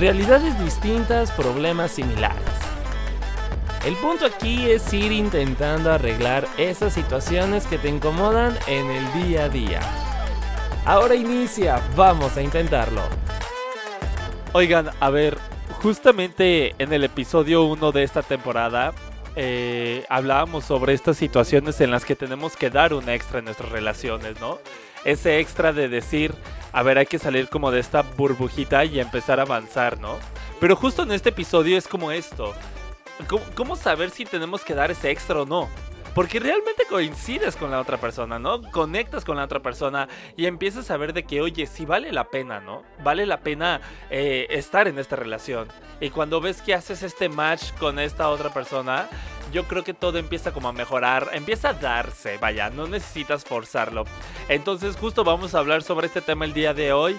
Realidades 0.00 0.58
distintas, 0.58 1.30
problemas 1.30 1.90
similares. 1.90 2.40
El 3.84 3.94
punto 3.96 4.24
aquí 4.24 4.70
es 4.70 4.90
ir 4.94 5.12
intentando 5.12 5.92
arreglar 5.92 6.48
esas 6.56 6.94
situaciones 6.94 7.66
que 7.66 7.76
te 7.76 7.90
incomodan 7.90 8.56
en 8.66 8.90
el 8.90 9.12
día 9.12 9.44
a 9.44 9.48
día. 9.50 9.80
Ahora 10.86 11.14
inicia, 11.14 11.82
vamos 11.96 12.34
a 12.38 12.42
intentarlo. 12.42 13.02
Oigan, 14.54 14.88
a 15.00 15.10
ver, 15.10 15.36
justamente 15.82 16.74
en 16.78 16.94
el 16.94 17.04
episodio 17.04 17.64
1 17.64 17.92
de 17.92 18.02
esta 18.02 18.22
temporada 18.22 18.94
eh, 19.36 20.06
hablábamos 20.08 20.64
sobre 20.64 20.94
estas 20.94 21.18
situaciones 21.18 21.78
en 21.82 21.90
las 21.90 22.06
que 22.06 22.16
tenemos 22.16 22.56
que 22.56 22.70
dar 22.70 22.94
un 22.94 23.06
extra 23.10 23.40
en 23.40 23.44
nuestras 23.44 23.70
relaciones, 23.70 24.40
¿no? 24.40 24.60
Ese 25.04 25.38
extra 25.40 25.72
de 25.72 25.88
decir, 25.88 26.34
a 26.72 26.82
ver, 26.82 26.98
hay 26.98 27.06
que 27.06 27.18
salir 27.18 27.48
como 27.48 27.70
de 27.70 27.80
esta 27.80 28.02
burbujita 28.02 28.84
y 28.84 29.00
empezar 29.00 29.40
a 29.40 29.42
avanzar, 29.42 29.98
¿no? 29.98 30.18
Pero 30.60 30.76
justo 30.76 31.02
en 31.02 31.12
este 31.12 31.30
episodio 31.30 31.76
es 31.78 31.88
como 31.88 32.12
esto. 32.12 32.54
¿Cómo, 33.54 33.76
saber 33.76 34.10
si 34.10 34.24
tenemos 34.24 34.64
que 34.64 34.74
dar 34.74 34.90
ese 34.90 35.10
extra 35.10 35.42
o 35.42 35.46
no? 35.46 35.68
Porque 36.14 36.40
realmente 36.40 36.84
coincides 36.88 37.54
con 37.54 37.70
la 37.70 37.80
otra 37.80 37.98
persona, 37.98 38.38
¿no? 38.38 38.62
Conectas 38.62 39.24
con 39.24 39.36
la 39.36 39.44
otra 39.44 39.60
persona 39.60 40.08
y 40.36 40.46
empiezas 40.46 40.90
a 40.90 40.96
ver 40.96 41.12
de 41.12 41.22
que, 41.22 41.40
oye, 41.40 41.66
sí 41.66 41.84
vale 41.84 42.12
la 42.12 42.24
pena, 42.24 42.60
¿no? 42.60 42.82
Vale 43.02 43.26
la 43.26 43.40
pena 43.40 43.80
eh, 44.10 44.46
estar 44.50 44.88
en 44.88 44.98
esta 44.98 45.16
relación. 45.16 45.68
Y 46.00 46.10
cuando 46.10 46.40
ves 46.40 46.62
que 46.62 46.74
haces 46.74 47.02
este 47.02 47.28
match 47.28 47.72
con 47.78 47.98
esta 47.98 48.28
otra 48.28 48.52
persona, 48.52 49.08
yo 49.52 49.66
creo 49.66 49.84
que 49.84 49.94
todo 49.94 50.18
empieza 50.18 50.52
como 50.52 50.68
a 50.68 50.72
mejorar, 50.72 51.30
empieza 51.32 51.70
a 51.70 51.74
darse, 51.74 52.38
vaya, 52.38 52.70
no 52.70 52.86
necesitas 52.86 53.44
forzarlo. 53.44 54.04
Entonces 54.48 54.96
justo 54.96 55.24
vamos 55.24 55.54
a 55.54 55.58
hablar 55.58 55.82
sobre 55.82 56.06
este 56.06 56.20
tema 56.20 56.44
el 56.44 56.52
día 56.52 56.74
de 56.74 56.92
hoy. 56.92 57.18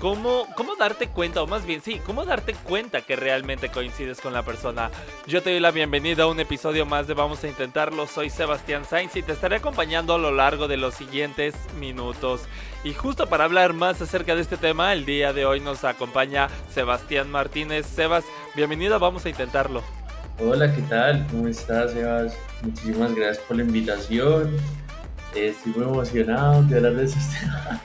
¿Cómo, 0.00 0.48
¿Cómo 0.56 0.74
darte 0.74 1.06
cuenta, 1.06 1.44
o 1.44 1.46
más 1.46 1.64
bien, 1.64 1.80
sí, 1.80 2.00
cómo 2.04 2.24
darte 2.24 2.54
cuenta 2.54 3.02
que 3.02 3.14
realmente 3.14 3.68
coincides 3.68 4.20
con 4.20 4.32
la 4.32 4.42
persona? 4.42 4.90
Yo 5.28 5.44
te 5.44 5.50
doy 5.50 5.60
la 5.60 5.70
bienvenida 5.70 6.24
a 6.24 6.26
un 6.26 6.40
episodio 6.40 6.84
más 6.84 7.06
de 7.06 7.14
Vamos 7.14 7.44
a 7.44 7.46
Intentarlo. 7.46 8.08
Soy 8.08 8.28
Sebastián 8.28 8.84
Sainz 8.84 9.14
y 9.14 9.22
te 9.22 9.30
estaré 9.30 9.56
acompañando 9.56 10.16
a 10.16 10.18
lo 10.18 10.32
largo 10.32 10.66
de 10.66 10.76
los 10.76 10.94
siguientes 10.94 11.54
minutos. 11.78 12.48
Y 12.82 12.94
justo 12.94 13.28
para 13.28 13.44
hablar 13.44 13.74
más 13.74 14.02
acerca 14.02 14.34
de 14.34 14.42
este 14.42 14.56
tema, 14.56 14.92
el 14.92 15.04
día 15.04 15.32
de 15.32 15.46
hoy 15.46 15.60
nos 15.60 15.84
acompaña 15.84 16.48
Sebastián 16.68 17.30
Martínez. 17.30 17.86
Sebas, 17.86 18.24
bienvenido, 18.56 18.98
vamos 18.98 19.24
a 19.24 19.28
intentarlo. 19.28 20.01
Hola, 20.44 20.74
¿qué 20.74 20.82
tal? 20.82 21.24
¿Cómo 21.30 21.46
estás, 21.46 21.92
Sebas? 21.92 22.36
Muchísimas 22.62 23.14
gracias 23.14 23.38
por 23.46 23.58
la 23.58 23.62
invitación. 23.62 24.56
estoy 25.36 25.72
muy 25.72 25.84
emocionado 25.84 26.64
de 26.64 26.76
hablar 26.78 26.96
de 26.96 27.04
esos 27.04 27.22
temas. 27.40 27.80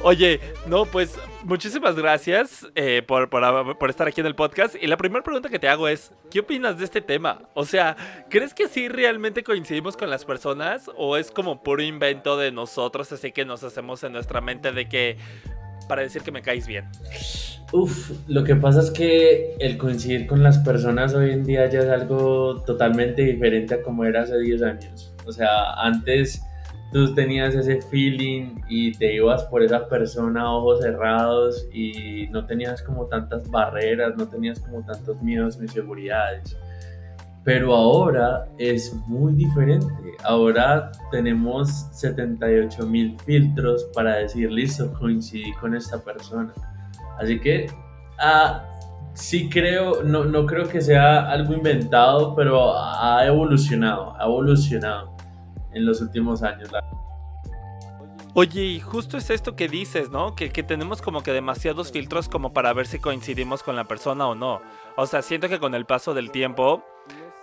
Oye, 0.00 0.40
no, 0.66 0.86
pues 0.86 1.18
muchísimas 1.44 1.96
gracias 1.96 2.66
eh, 2.74 3.02
por, 3.06 3.28
por, 3.28 3.90
estar 3.90 4.08
aquí 4.08 4.22
en 4.22 4.26
el 4.26 4.34
podcast. 4.34 4.74
Y 4.80 4.86
la 4.86 4.96
primera 4.96 5.22
pregunta 5.22 5.50
que 5.50 5.58
te 5.58 5.68
hago 5.68 5.86
es, 5.86 6.12
¿qué 6.30 6.40
opinas 6.40 6.78
de 6.78 6.86
este 6.86 7.02
tema? 7.02 7.42
O 7.52 7.66
sea, 7.66 7.96
¿crees 8.30 8.54
que 8.54 8.66
sí 8.66 8.88
realmente 8.88 9.44
coincidimos 9.44 9.98
con 9.98 10.08
las 10.08 10.24
personas? 10.24 10.90
¿O 10.96 11.18
es 11.18 11.30
como 11.30 11.62
puro 11.62 11.82
invento 11.82 12.38
de 12.38 12.52
nosotros, 12.52 13.12
así 13.12 13.32
que 13.32 13.44
nos 13.44 13.62
hacemos 13.64 14.02
en 14.02 14.12
nuestra 14.12 14.40
mente 14.40 14.72
de 14.72 14.88
que 14.88 15.18
para 15.88 16.02
decir 16.02 16.22
que 16.22 16.30
me 16.30 16.42
caes 16.42 16.66
bien? 16.66 16.84
Uf, 17.72 18.12
lo 18.28 18.44
que 18.44 18.56
pasa 18.56 18.80
es 18.80 18.90
que 18.90 19.54
el 19.58 19.76
coincidir 19.76 20.26
con 20.26 20.42
las 20.42 20.58
personas 20.58 21.14
hoy 21.14 21.32
en 21.32 21.44
día 21.44 21.68
ya 21.68 21.80
es 21.80 21.88
algo 21.88 22.62
totalmente 22.62 23.22
diferente 23.22 23.74
a 23.74 23.82
como 23.82 24.04
era 24.04 24.22
hace 24.22 24.38
10 24.38 24.62
años. 24.62 25.14
O 25.26 25.32
sea, 25.32 25.74
antes 25.74 26.42
tú 26.92 27.14
tenías 27.14 27.54
ese 27.54 27.82
feeling 27.82 28.60
y 28.68 28.92
te 28.92 29.14
ibas 29.14 29.44
por 29.44 29.62
esa 29.62 29.86
persona 29.88 30.50
ojos 30.50 30.80
cerrados 30.80 31.68
y 31.72 32.28
no 32.30 32.46
tenías 32.46 32.82
como 32.82 33.06
tantas 33.06 33.50
barreras, 33.50 34.16
no 34.16 34.26
tenías 34.28 34.60
como 34.60 34.84
tantos 34.84 35.20
miedos 35.20 35.58
ni 35.58 35.64
inseguridades. 35.64 36.56
Pero 37.48 37.74
ahora 37.74 38.46
es 38.58 38.92
muy 39.06 39.32
diferente. 39.32 39.86
Ahora 40.22 40.92
tenemos 41.10 41.70
78 41.92 42.84
mil 42.84 43.18
filtros 43.20 43.84
para 43.94 44.16
decir, 44.16 44.52
listo, 44.52 44.92
coincidí 44.92 45.54
con 45.54 45.74
esta 45.74 45.98
persona. 46.04 46.52
Así 47.18 47.40
que 47.40 47.72
ah, 48.18 48.66
sí 49.14 49.48
creo, 49.48 50.02
no, 50.02 50.26
no 50.26 50.44
creo 50.44 50.68
que 50.68 50.82
sea 50.82 51.30
algo 51.30 51.54
inventado, 51.54 52.34
pero 52.34 52.74
ha 52.76 53.24
evolucionado, 53.24 54.14
ha 54.20 54.26
evolucionado 54.26 55.16
en 55.72 55.86
los 55.86 56.02
últimos 56.02 56.42
años. 56.42 56.68
Oye, 58.34 58.62
y 58.62 58.80
justo 58.80 59.16
es 59.16 59.30
esto 59.30 59.56
que 59.56 59.68
dices, 59.68 60.10
¿no? 60.10 60.34
Que, 60.34 60.50
que, 60.50 60.62
tenemos 60.62 61.00
como 61.00 61.22
que 61.22 61.32
demasiados 61.32 61.92
filtros 61.92 62.28
como 62.28 62.52
para 62.52 62.74
ver 62.74 62.86
si 62.86 62.98
coincidimos 62.98 63.62
con 63.62 63.74
la 63.74 63.84
persona 63.84 64.28
o 64.28 64.34
no. 64.34 64.60
O 64.98 65.06
sea, 65.06 65.22
siento 65.22 65.48
que 65.48 65.58
con 65.58 65.74
el 65.74 65.86
paso 65.86 66.12
del 66.12 66.30
tiempo 66.30 66.84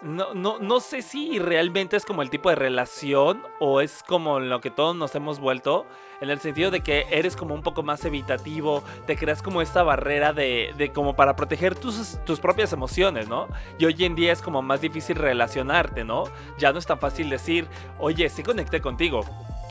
no, 0.01 0.33
no, 0.33 0.59
no 0.59 0.79
sé 0.79 1.01
si 1.01 1.39
realmente 1.39 1.95
es 1.97 2.05
como 2.05 2.21
el 2.21 2.29
tipo 2.29 2.49
de 2.49 2.55
relación 2.55 3.41
o 3.59 3.81
es 3.81 4.03
como 4.03 4.39
lo 4.39 4.61
que 4.61 4.69
todos 4.69 4.95
nos 4.95 5.15
hemos 5.15 5.39
vuelto, 5.39 5.85
en 6.21 6.29
el 6.29 6.39
sentido 6.39 6.71
de 6.71 6.81
que 6.81 7.07
eres 7.09 7.35
como 7.35 7.53
un 7.53 7.61
poco 7.61 7.83
más 7.83 8.05
evitativo, 8.05 8.83
te 9.05 9.17
creas 9.17 9.41
como 9.41 9.61
esta 9.61 9.83
barrera 9.83 10.33
de, 10.33 10.73
de 10.77 10.91
como 10.91 11.15
para 11.15 11.35
proteger 11.35 11.75
tus, 11.75 12.19
tus 12.25 12.39
propias 12.39 12.71
emociones, 12.73 13.27
¿no? 13.27 13.47
Y 13.77 13.85
hoy 13.85 14.05
en 14.05 14.15
día 14.15 14.31
es 14.31 14.41
como 14.41 14.61
más 14.61 14.81
difícil 14.81 15.15
relacionarte, 15.15 16.03
¿no? 16.03 16.25
Ya 16.57 16.71
no 16.71 16.79
es 16.79 16.85
tan 16.85 16.99
fácil 16.99 17.29
decir, 17.29 17.67
oye, 17.99 18.29
sí 18.29 18.43
conecté 18.43 18.81
contigo. 18.81 19.25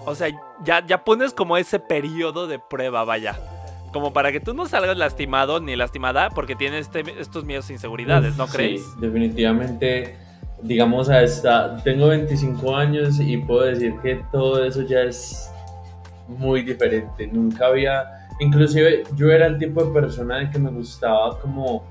O 0.06 0.14
sea, 0.14 0.28
ya, 0.62 0.84
ya 0.84 1.04
pones 1.04 1.32
como 1.32 1.56
ese 1.56 1.78
periodo 1.78 2.46
de 2.46 2.58
prueba, 2.58 3.04
vaya 3.04 3.38
como 3.94 4.12
para 4.12 4.32
que 4.32 4.40
tú 4.40 4.54
no 4.54 4.66
salgas 4.66 4.98
lastimado 4.98 5.60
ni 5.60 5.76
lastimada 5.76 6.28
porque 6.30 6.56
tienes 6.56 6.88
este, 6.88 7.04
estos 7.20 7.44
miedos 7.44 7.70
e 7.70 7.74
inseguridades, 7.74 8.36
¿no 8.36 8.48
crees? 8.48 8.82
Sí, 8.82 8.90
definitivamente, 9.00 10.16
digamos, 10.62 11.08
a 11.08 11.22
esta, 11.22 11.80
tengo 11.84 12.08
25 12.08 12.76
años 12.76 13.20
y 13.20 13.36
puedo 13.36 13.62
decir 13.62 13.94
que 14.02 14.20
todo 14.32 14.64
eso 14.64 14.82
ya 14.82 15.02
es 15.02 15.48
muy 16.26 16.62
diferente. 16.62 17.28
Nunca 17.28 17.66
había, 17.68 18.26
inclusive 18.40 19.04
yo 19.14 19.30
era 19.30 19.46
el 19.46 19.58
tipo 19.58 19.84
de 19.84 19.92
persona 19.92 20.38
de 20.38 20.50
que 20.50 20.58
me 20.58 20.70
gustaba 20.70 21.38
como, 21.38 21.84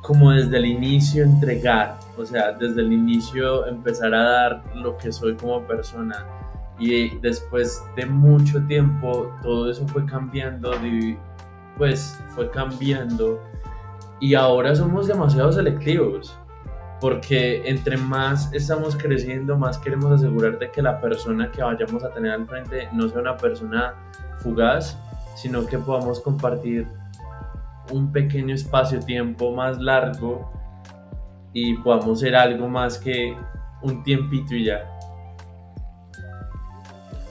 como 0.00 0.32
desde 0.32 0.56
el 0.56 0.64
inicio 0.64 1.24
entregar, 1.24 1.98
o 2.16 2.24
sea, 2.24 2.52
desde 2.52 2.80
el 2.80 2.90
inicio 2.90 3.66
empezar 3.66 4.14
a 4.14 4.22
dar 4.22 4.62
lo 4.74 4.96
que 4.96 5.12
soy 5.12 5.34
como 5.34 5.60
persona 5.64 6.24
y 6.78 7.18
después 7.18 7.84
de 7.96 8.06
mucho 8.06 8.62
tiempo 8.66 9.32
todo 9.42 9.70
eso 9.70 9.86
fue 9.88 10.04
cambiando, 10.06 10.72
pues 11.76 12.18
fue 12.34 12.50
cambiando 12.50 13.42
y 14.20 14.34
ahora 14.34 14.74
somos 14.74 15.06
demasiado 15.06 15.52
selectivos 15.52 16.38
porque 17.00 17.68
entre 17.68 17.96
más 17.96 18.52
estamos 18.52 18.96
creciendo, 18.96 19.56
más 19.56 19.78
queremos 19.78 20.12
asegurar 20.12 20.58
de 20.58 20.70
que 20.70 20.82
la 20.82 21.00
persona 21.00 21.50
que 21.50 21.62
vayamos 21.62 22.02
a 22.02 22.10
tener 22.10 22.32
al 22.32 22.46
frente 22.46 22.88
no 22.92 23.08
sea 23.08 23.20
una 23.20 23.36
persona 23.36 23.94
fugaz, 24.38 24.98
sino 25.36 25.64
que 25.66 25.78
podamos 25.78 26.20
compartir 26.20 26.88
un 27.92 28.10
pequeño 28.10 28.54
espacio-tiempo 28.54 29.52
más 29.52 29.78
largo 29.80 30.50
y 31.52 31.74
podamos 31.78 32.20
ser 32.20 32.34
algo 32.34 32.68
más 32.68 32.98
que 32.98 33.36
un 33.82 34.02
tiempito 34.02 34.54
y 34.54 34.64
ya. 34.64 34.97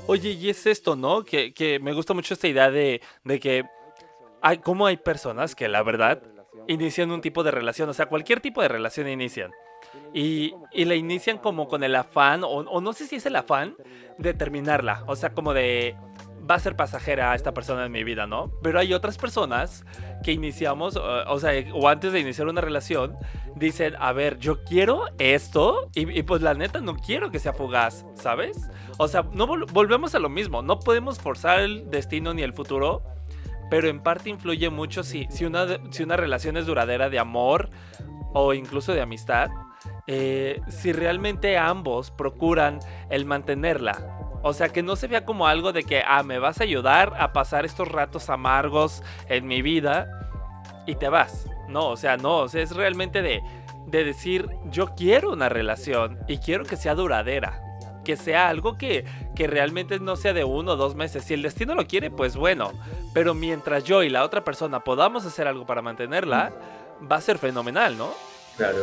Oye, 0.08 0.32
y 0.32 0.50
es 0.50 0.66
esto, 0.66 0.96
¿no? 0.96 1.24
Que, 1.24 1.80
me 1.82 1.94
gusta 1.94 2.14
mucho 2.14 2.34
esta 2.34 2.48
idea 2.48 2.72
de, 2.72 3.02
que 3.42 3.66
hay, 4.42 4.58
cómo 4.60 4.88
hay 4.88 4.98
personas 4.98 5.56
que 5.56 5.68
la 5.68 5.84
verdad 5.84 6.22
inician 6.68 7.12
un 7.12 7.22
tipo 7.22 7.44
de 7.44 7.52
relación, 7.52 7.90
o 7.90 7.94
sea, 7.94 8.08
cualquier 8.08 8.40
tipo 8.40 8.62
de 8.62 8.68
relación 8.68 9.08
inician. 9.08 9.52
Y, 10.14 10.54
y 10.72 10.86
la 10.86 10.96
inician 10.96 11.38
como 11.38 11.68
con 11.68 11.84
el 11.84 11.96
afán, 11.96 12.44
o, 12.44 12.48
o, 12.48 12.82
no 12.82 12.94
sé 12.94 13.08
si 13.08 13.18
es 13.18 13.26
el 13.26 13.36
afán, 13.36 13.76
de 14.18 14.34
terminarla. 14.34 15.04
O 15.08 15.16
sea, 15.16 15.34
como 15.34 15.54
de, 15.54 15.96
va 16.50 16.56
a 16.56 16.60
ser 16.60 16.76
pasajera 16.76 17.36
esta 17.36 17.54
persona 17.54 17.86
en 17.86 17.92
mi 17.92 18.04
vida, 18.04 18.28
¿no? 18.28 18.52
Pero 18.64 18.80
hay 18.80 18.94
otras 18.94 19.18
personas 19.18 19.86
que 20.24 20.32
iniciamos, 20.32 20.96
o, 20.96 21.40
sea, 21.40 21.52
o 21.74 21.88
antes 21.90 22.14
de 22.14 22.20
iniciar 22.20 22.48
una 22.48 22.62
relación, 22.62 23.16
dicen, 23.56 23.96
a 24.00 24.14
ver, 24.14 24.38
yo 24.40 24.64
quiero 24.64 25.06
esto 25.18 25.90
y, 25.94 26.24
pues 26.24 26.42
la 26.42 26.54
neta 26.54 26.80
no 26.82 26.96
quiero 26.96 27.32
que 27.32 27.40
sea 27.40 27.54
fugaz, 27.54 28.06
¿sabes? 28.16 28.70
O 28.98 29.08
sea, 29.08 29.26
no 29.32 29.48
volvemos 29.48 30.16
a 30.16 30.20
lo 30.20 30.30
mismo, 30.30 30.62
no 30.62 30.80
podemos 30.80 31.20
forzar 31.20 31.60
el 31.60 31.90
destino 31.90 32.34
ni 32.34 32.42
el 32.42 32.54
futuro, 32.54 33.04
pero 33.70 33.90
en 33.90 34.02
parte 34.02 34.30
influye 34.30 34.70
mucho 34.70 35.04
si, 35.04 35.28
si, 35.30 35.46
una, 35.46 35.66
si 35.92 36.04
una 36.04 36.18
relación 36.18 36.58
es 36.58 36.66
duradera 36.66 37.10
de 37.10 37.20
amor 37.20 37.70
o 38.34 38.54
incluso 38.54 38.94
de 38.94 39.02
amistad, 39.02 39.50
eh, 40.08 40.62
si 40.70 40.94
realmente 40.94 41.58
ambos 41.58 42.12
procuran 42.12 42.80
el 43.10 43.26
mantenerla 43.26 44.17
o 44.44 44.54
sea, 44.54 44.70
que 44.70 44.84
no 44.84 44.96
se 44.96 45.08
vea 45.08 45.26
como 45.26 45.48
algo 45.48 45.74
de 45.74 45.84
que, 45.84 46.04
ah, 46.06 46.24
me 46.24 46.40
vas 46.40 46.60
a 46.60 46.64
ayudar 46.64 47.14
a 47.20 47.34
pasar 47.34 47.66
estos 47.66 47.88
ratos 47.88 48.30
amargos 48.30 49.04
en 49.30 49.48
mi 49.48 49.62
vida 49.62 50.08
y 50.86 50.96
te 50.96 51.10
vas. 51.10 51.48
No, 51.68 51.90
o 51.90 51.98
sea, 51.98 52.18
no, 52.18 52.38
o 52.40 52.48
sea, 52.48 52.62
es 52.62 52.76
realmente 52.76 53.22
de, 53.22 53.42
de 53.88 54.04
decir, 54.04 54.50
yo 54.72 54.96
quiero 54.96 55.32
una 55.32 55.50
relación 55.50 56.20
y 56.28 56.38
quiero 56.38 56.64
que 56.66 56.78
sea 56.78 56.96
duradera. 56.96 57.62
que 58.06 58.16
sea 58.16 58.48
algo 58.48 58.78
que, 58.78 59.04
que 59.36 59.48
realmente 59.48 60.00
no 60.00 60.16
sea 60.16 60.32
de 60.32 60.46
uno 60.46 60.72
o 60.72 60.76
dos 60.78 60.96
meses. 60.96 61.26
Si 61.26 61.34
el 61.34 61.42
destino 61.42 61.76
lo 61.76 61.88
quiere, 61.88 62.10
pues 62.10 62.38
bueno. 62.38 62.72
Pero 63.14 63.34
mientras 63.34 63.84
yo 63.84 64.02
y 64.02 64.10
la 64.10 64.24
otra 64.24 64.46
persona 64.46 64.80
podamos 64.80 65.26
hacer 65.26 65.46
algo 65.46 65.66
para 65.66 65.82
mantenerla, 65.82 66.54
va 67.12 67.18
a 67.18 67.22
ser 67.22 67.38
fenomenal, 67.38 67.98
¿no? 67.98 68.12
Claro. 68.56 68.80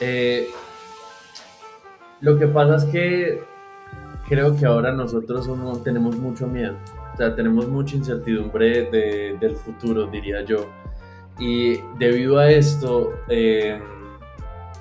Eh, 0.00 0.48
lo 2.22 2.38
que 2.38 2.46
pasa 2.46 2.76
es 2.76 2.84
que 2.84 3.44
creo 4.28 4.56
que 4.56 4.64
ahora 4.64 4.92
nosotros 4.92 5.48
tenemos 5.82 6.16
mucho 6.16 6.46
miedo. 6.46 6.76
O 7.12 7.16
sea, 7.16 7.34
tenemos 7.34 7.68
mucha 7.68 7.96
incertidumbre 7.96 8.88
del 9.38 9.56
futuro, 9.56 10.06
diría 10.06 10.42
yo. 10.44 10.68
Y 11.38 11.78
debido 11.98 12.38
a 12.38 12.50
esto, 12.50 13.12
eh, 13.28 13.80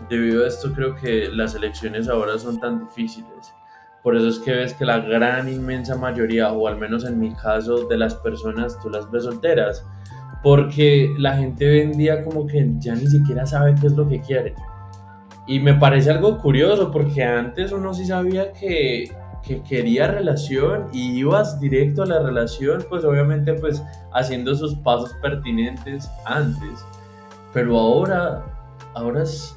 debido 0.10 0.44
a 0.44 0.48
esto 0.48 0.72
creo 0.74 0.96
que 0.96 1.30
las 1.30 1.56
elecciones 1.56 2.08
ahora 2.08 2.38
son 2.38 2.60
tan 2.60 2.86
difíciles. 2.86 3.54
Por 4.04 4.16
eso 4.16 4.28
es 4.28 4.40
que 4.40 4.52
ves 4.52 4.74
que 4.74 4.86
la 4.86 5.00
gran 5.00 5.50
inmensa 5.50 5.96
mayoría, 5.96 6.52
o 6.52 6.68
al 6.68 6.78
menos 6.78 7.04
en 7.06 7.20
mi 7.20 7.34
caso, 7.34 7.88
de 7.88 7.98
las 7.98 8.16
personas, 8.16 8.80
tú 8.80 8.90
las 8.90 9.10
ves 9.12 9.24
solteras. 9.24 9.86
Porque 10.42 11.14
la 11.18 11.36
gente 11.36 11.70
hoy 11.70 11.80
en 11.82 11.98
día 11.98 12.24
como 12.24 12.48
que 12.48 12.66
ya 12.78 12.96
ni 12.96 13.08
siquiera 13.08 13.46
sabe 13.46 13.76
qué 13.80 13.88
es 13.88 13.94
lo 13.94 14.08
que 14.08 14.22
quiere. 14.22 14.54
Y 15.50 15.60
me 15.60 15.74
parece 15.74 16.12
algo 16.12 16.38
curioso 16.38 16.92
porque 16.92 17.24
antes 17.24 17.72
uno 17.72 17.92
sí 17.92 18.06
sabía 18.06 18.54
que, 18.54 19.12
que 19.42 19.64
quería 19.64 20.06
relación 20.06 20.90
y 20.94 21.18
ibas 21.18 21.60
directo 21.60 22.04
a 22.04 22.06
la 22.06 22.20
relación, 22.22 22.86
pues 22.88 23.04
obviamente 23.04 23.56
pues 23.56 23.82
haciendo 24.14 24.54
sus 24.54 24.76
pasos 24.76 25.12
pertinentes 25.24 26.08
antes. 26.26 26.86
Pero 27.52 27.80
ahora, 27.80 28.46
ahora 28.94 29.24
es 29.24 29.56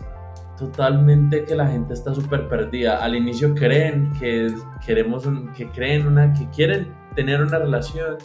totalmente 0.58 1.44
que 1.44 1.54
la 1.54 1.66
gente 1.66 1.92
está 1.92 2.14
súper 2.14 2.48
perdida. 2.48 3.04
Al 3.04 3.14
inicio 3.14 3.54
creen 3.54 4.14
que 4.18 4.50
queremos, 4.86 5.28
que 5.54 5.68
creen 5.72 6.06
una, 6.06 6.32
que 6.32 6.48
quieren 6.56 6.90
tener 7.14 7.42
una 7.42 7.58
relación, 7.58 8.16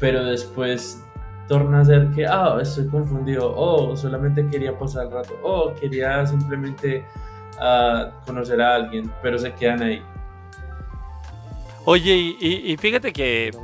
pero 0.00 0.24
después 0.24 1.05
torna 1.48 1.80
a 1.80 1.84
ser 1.84 2.08
que, 2.10 2.26
ah, 2.26 2.58
estoy 2.60 2.88
confundido, 2.88 3.52
oh, 3.56 3.96
solamente 3.96 4.46
quería 4.48 4.76
pasar 4.76 5.06
el 5.06 5.12
rato, 5.12 5.38
oh, 5.42 5.72
quería 5.74 6.26
simplemente 6.26 7.04
uh, 7.60 8.10
conocer 8.24 8.60
a 8.60 8.74
alguien, 8.74 9.10
pero 9.22 9.38
se 9.38 9.52
quedan 9.52 9.82
ahí. 9.82 10.02
Oye, 11.84 12.36
y, 12.40 12.76
fíjate 12.78 13.12
que, 13.12 13.56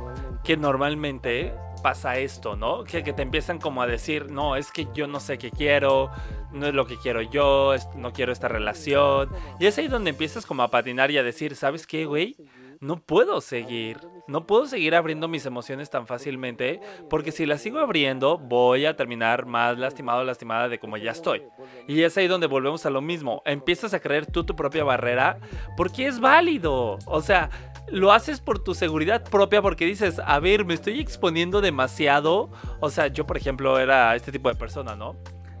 que 0.45 0.55
normalmente 0.55 1.53
pasa 1.81 2.17
esto, 2.17 2.55
¿no? 2.55 2.85
Que, 2.85 3.03
que, 3.03 3.11
te 3.11 3.21
empiezan 3.21 3.59
como 3.59 3.81
a 3.81 3.87
decir, 3.87 4.31
no, 4.31 4.55
es 4.55 4.71
que 4.71 4.87
yo 4.93 5.07
no 5.07 5.19
sé 5.19 5.37
qué 5.37 5.51
quiero, 5.51 6.09
no 6.53 6.67
es 6.67 6.73
lo 6.73 6.87
que 6.87 6.95
quiero 6.95 7.21
yo, 7.21 7.75
no 7.97 8.13
quiero 8.13 8.31
esta 8.31 8.47
relación. 8.47 9.29
Y 9.59 9.65
es 9.65 9.77
ahí 9.77 9.89
donde 9.89 10.11
empiezas 10.11 10.45
como 10.45 10.63
a 10.63 10.69
patinar 10.69 11.11
y 11.11 11.17
a 11.17 11.23
decir, 11.23 11.57
¿sabes 11.57 11.85
qué, 11.85 12.05
güey? 12.05 12.37
No 12.83 12.97
puedo 12.97 13.39
seguir, 13.39 13.97
no 14.27 14.45
puedo 14.45 14.65
seguir 14.65 14.93
abriendo 14.93 15.29
mis 15.29 15.45
emociones 15.45 15.89
tan 15.89 16.05
fácilmente, 16.05 16.81
porque 17.09 17.31
si 17.31 17.45
las 17.45 17.61
sigo 17.61 17.79
abriendo, 17.79 18.37
voy 18.37 18.85
a 18.85 18.97
terminar 18.97 19.45
más 19.45 19.77
lastimado 19.77 20.19
o 20.19 20.23
lastimada 20.25 20.67
de 20.67 20.79
como 20.79 20.97
ya 20.97 21.11
estoy. 21.11 21.43
Y 21.87 22.01
es 22.01 22.17
ahí 22.17 22.27
donde 22.27 22.47
volvemos 22.47 22.85
a 22.85 22.89
lo 22.89 23.01
mismo, 23.01 23.41
empiezas 23.45 23.93
a 23.93 24.01
creer 24.01 24.25
tú 24.25 24.43
tu 24.43 24.55
propia 24.55 24.83
barrera, 24.83 25.39
porque 25.77 26.07
es 26.07 26.19
válido, 26.19 26.99
o 27.05 27.21
sea, 27.21 27.49
lo 27.87 28.11
haces 28.11 28.41
por 28.41 28.59
tu 28.59 28.75
seguridad 28.75 29.23
propia 29.23 29.61
porque 29.61 29.85
dices, 29.85 30.19
a 30.19 30.39
ver, 30.39 30.65
me 30.65 30.73
estoy 30.73 30.99
exponiendo 30.99 31.61
demasiado. 31.61 32.49
O 32.79 32.89
sea, 32.89 33.07
yo 33.07 33.25
por 33.25 33.37
ejemplo 33.37 33.79
era 33.79 34.15
este 34.15 34.31
tipo 34.31 34.49
de 34.49 34.55
persona, 34.55 34.95
¿no? 34.95 35.15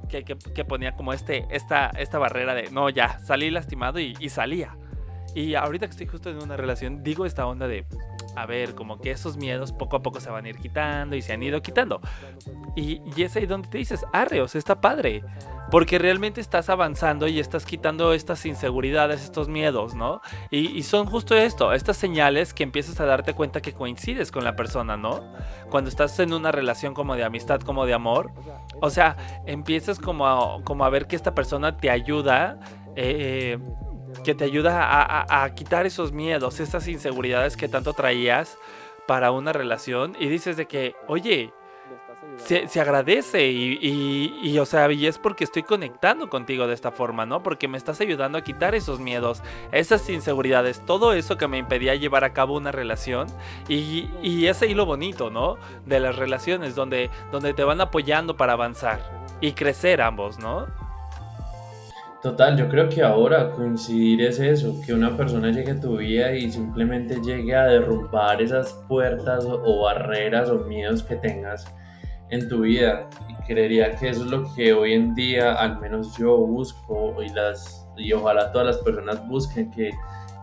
Que, 0.09 0.23
que, 0.23 0.65
ponía 0.65 0.95
como 0.95 1.11
este, 1.11 1.47
esta, 1.49 1.87
esta 1.97 2.19
barrera 2.19 2.53
de, 2.53 2.69
no, 2.69 2.89
ya, 2.89 3.19
salí 3.19 3.49
lastimado 3.49 3.99
y, 3.99 4.15
y 4.19 4.29
salía. 4.29 4.77
Y 5.35 5.55
ahorita 5.55 5.87
que 5.87 5.91
estoy 5.91 6.07
justo 6.07 6.29
en 6.29 6.41
una 6.41 6.57
relación, 6.57 7.03
digo 7.03 7.25
esta 7.25 7.45
onda 7.45 7.67
de, 7.67 7.85
a 8.35 8.45
ver, 8.45 8.75
como 8.75 8.99
que 8.99 9.11
esos 9.11 9.37
miedos 9.37 9.71
poco 9.71 9.97
a 9.97 10.03
poco 10.03 10.19
se 10.19 10.29
van 10.29 10.45
a 10.45 10.49
ir 10.49 10.57
quitando 10.57 11.15
y 11.15 11.21
se 11.21 11.33
han 11.33 11.43
ido 11.43 11.61
quitando. 11.61 12.01
Y, 12.75 13.01
y 13.15 13.23
es 13.23 13.35
ahí 13.35 13.45
donde 13.45 13.67
te 13.67 13.77
dices, 13.77 14.05
arre, 14.11 14.41
o 14.41 14.47
sea, 14.47 14.59
está 14.59 14.81
padre. 14.81 15.23
Porque 15.71 15.97
realmente 15.97 16.39
estás 16.41 16.69
avanzando 16.69 17.27
y 17.27 17.39
estás 17.39 17.65
quitando 17.65 18.13
estas 18.13 18.45
inseguridades, 18.45 19.23
estos 19.23 19.47
miedos, 19.47 19.95
¿no? 19.95 20.21
Y, 20.51 20.83
son 20.83 21.07
justo 21.07 21.35
esto, 21.35 21.73
estas 21.73 21.97
señales 21.97 22.53
que 22.53 22.63
empiezas 22.63 22.99
a 22.99 23.05
darte 23.05 23.33
cuenta 23.33 23.61
que 23.61 23.73
coincides 23.73 24.31
con 24.31 24.43
la 24.43 24.55
persona, 24.55 24.97
¿no? 24.97 25.23
Cuando 25.71 25.89
estás 25.89 26.19
en 26.19 26.33
una 26.33 26.51
relación 26.51 26.93
como 26.93 27.15
de 27.15 27.23
amistad, 27.23 27.61
como 27.61 27.85
de 27.87 27.93
amor, 27.93 28.31
o 28.81 28.89
sea, 28.89 29.17
empiezas 29.47 29.97
como 29.97 30.27
a, 30.27 30.61
como 30.63 30.85
a 30.85 30.89
ver 30.89 31.07
que 31.07 31.15
esta 31.15 31.33
persona 31.33 31.77
te 31.77 31.89
ayuda. 31.89 32.59
Eh, 32.95 33.57
que 34.23 34.35
te 34.35 34.43
ayuda 34.43 35.43
a, 35.43 35.55
quitar 35.55 35.85
esos 35.85 36.11
miedos, 36.11 36.59
esas 36.59 36.87
inseguridades 36.87 37.57
que 37.57 37.67
tanto 37.67 37.93
traías 37.93 38.57
para 39.07 39.31
una 39.31 39.53
relación 39.53 40.15
y 40.19 40.27
dices 40.27 40.57
de 40.57 40.65
que, 40.65 40.95
oye, 41.07 41.53
se, 42.37 42.81
agradece 42.81 43.47
y, 43.47 44.39
y, 44.41 44.57
o 44.59 44.65
sea, 44.65 44.91
y 44.91 45.05
es 45.05 45.17
porque 45.17 45.43
estoy 45.43 45.63
conectando 45.63 46.29
contigo 46.29 46.67
de 46.67 46.73
esta 46.73 46.91
forma, 46.91 47.25
¿no? 47.25 47.43
Porque 47.43 47.67
me 47.67 47.77
estás 47.77 48.01
ayudando 48.01 48.37
a 48.37 48.43
quitar 48.43 48.75
esos 48.75 48.99
miedos, 48.99 49.43
esas 49.71 50.09
inseguridades, 50.09 50.81
todo 50.85 51.13
eso 51.13 51.37
que 51.37 51.47
me 51.47 51.57
impedía 51.57 51.95
llevar 51.95 52.23
a 52.23 52.33
cabo 52.33 52.55
una 52.55 52.71
relación 52.71 53.27
y, 53.67 54.09
y 54.21 54.47
es 54.47 54.61
ahí 54.61 54.73
lo 54.73 54.85
bonito, 54.85 55.29
¿no? 55.29 55.57
De 55.85 55.99
las 55.99 56.15
relaciones, 56.15 56.75
donde 56.75 57.09
te 57.55 57.63
van 57.63 57.81
apoyando 57.81 58.35
para 58.35 58.53
avanzar 58.53 58.99
y 59.41 59.53
crecer 59.53 60.01
ambos, 60.01 60.39
¿no? 60.39 60.82
Total, 62.23 62.55
yo 62.55 62.69
creo 62.69 62.87
que 62.87 63.03
ahora 63.03 63.51
coincidir 63.51 64.21
es 64.21 64.39
eso, 64.39 64.79
que 64.85 64.93
una 64.93 65.17
persona 65.17 65.51
llegue 65.51 65.71
a 65.71 65.79
tu 65.81 65.97
vida 65.97 66.33
y 66.33 66.49
simplemente 66.49 67.19
llegue 67.21 67.53
a 67.53 67.65
derrumbar 67.65 68.41
esas 68.41 68.71
puertas 68.87 69.45
o 69.45 69.81
barreras 69.81 70.49
o 70.49 70.59
miedos 70.59 71.03
que 71.03 71.17
tengas 71.17 71.65
en 72.29 72.47
tu 72.47 72.61
vida. 72.61 73.09
Y 73.27 73.33
creería 73.45 73.93
que 73.97 74.07
eso 74.07 74.23
es 74.23 74.31
lo 74.31 74.45
que 74.55 74.71
hoy 74.71 74.93
en 74.93 75.13
día, 75.15 75.53
al 75.55 75.81
menos 75.81 76.17
yo 76.17 76.37
busco 76.37 77.21
y, 77.21 77.27
las, 77.27 77.85
y 77.97 78.13
ojalá 78.13 78.53
todas 78.53 78.67
las 78.67 78.77
personas 78.77 79.27
busquen, 79.27 79.69
que, 79.71 79.91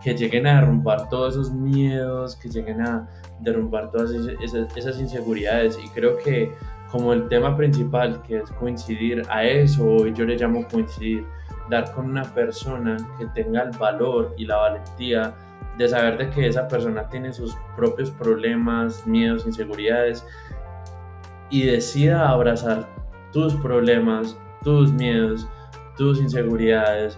que 0.03 0.13
lleguen 0.13 0.45
a 0.45 0.59
derrumbar 0.59 1.09
todos 1.09 1.33
esos 1.33 1.51
miedos, 1.51 2.35
que 2.35 2.47
lleguen 2.47 2.81
a 2.81 3.09
derrumbar 3.39 3.89
todas 3.89 4.11
esas, 4.11 4.77
esas 4.77 4.99
inseguridades. 4.99 5.79
Y 5.83 5.89
creo 5.89 6.15
que 6.19 6.53
como 6.91 7.11
el 7.11 7.27
tema 7.27 7.57
principal, 7.57 8.21
que 8.21 8.37
es 8.37 8.51
coincidir 8.51 9.23
a 9.29 9.45
eso, 9.45 10.05
yo 10.05 10.25
le 10.25 10.35
llamo 10.35 10.67
coincidir 10.67 11.25
dar 11.71 11.93
con 11.93 12.09
una 12.09 12.23
persona 12.23 12.97
que 13.17 13.25
tenga 13.27 13.63
el 13.63 13.71
valor 13.77 14.35
y 14.37 14.45
la 14.45 14.57
valentía 14.57 15.33
de 15.77 15.87
saber 15.87 16.17
de 16.17 16.29
que 16.29 16.47
esa 16.47 16.67
persona 16.67 17.07
tiene 17.07 17.31
sus 17.31 17.55
propios 17.77 18.11
problemas, 18.11 19.07
miedos, 19.07 19.45
inseguridades 19.45 20.27
y 21.49 21.63
decida 21.63 22.29
abrazar 22.29 22.85
tus 23.31 23.55
problemas, 23.55 24.37
tus 24.63 24.91
miedos, 24.91 25.47
tus 25.97 26.19
inseguridades 26.19 27.17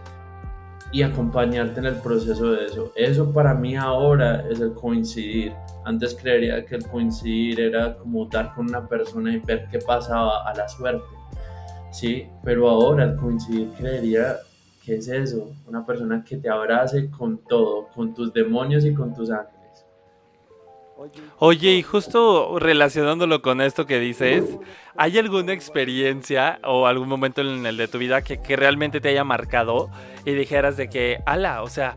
y 0.91 1.01
acompañarte 1.01 1.79
en 1.79 1.87
el 1.87 1.95
proceso 1.95 2.51
de 2.51 2.65
eso. 2.65 2.91
Eso 2.95 3.33
para 3.33 3.55
mí 3.55 3.75
ahora 3.75 4.47
es 4.47 4.59
el 4.59 4.73
coincidir. 4.73 5.53
Antes 5.83 6.15
creería 6.15 6.63
que 6.63 6.75
el 6.75 6.87
coincidir 6.87 7.59
era 7.59 7.97
como 7.97 8.27
dar 8.27 8.53
con 8.53 8.69
una 8.69 8.87
persona 8.87 9.33
y 9.33 9.39
ver 9.39 9.67
qué 9.71 9.79
pasaba 9.79 10.47
a 10.47 10.53
la 10.53 10.69
suerte 10.69 11.22
Sí, 11.93 12.27
pero 12.43 12.67
ahora 12.67 13.03
al 13.03 13.15
coincidir 13.15 13.69
creería 13.77 14.37
que 14.83 14.95
es 14.95 15.07
eso, 15.07 15.51
una 15.67 15.85
persona 15.85 16.23
que 16.27 16.37
te 16.37 16.49
abrace 16.49 17.09
con 17.09 17.37
todo, 17.37 17.87
con 17.95 18.13
tus 18.15 18.33
demonios 18.33 18.83
y 18.83 18.93
con 18.93 19.13
tus 19.13 19.29
ángeles. 19.29 19.85
Oye, 21.37 21.71
y 21.75 21.83
justo 21.83 22.57
relacionándolo 22.59 23.41
con 23.41 23.61
esto 23.61 23.85
que 23.85 23.99
dices, 23.99 24.57
¿hay 24.95 25.17
alguna 25.19 25.53
experiencia 25.53 26.59
o 26.63 26.87
algún 26.87 27.07
momento 27.07 27.41
en 27.41 27.65
el 27.65 27.77
de 27.77 27.87
tu 27.87 27.99
vida 27.99 28.23
que, 28.23 28.41
que 28.41 28.55
realmente 28.55 28.99
te 28.99 29.09
haya 29.09 29.23
marcado 29.23 29.89
y 30.25 30.31
dijeras 30.31 30.77
de 30.77 30.89
que, 30.89 31.21
ala, 31.25 31.61
o 31.61 31.69
sea, 31.69 31.95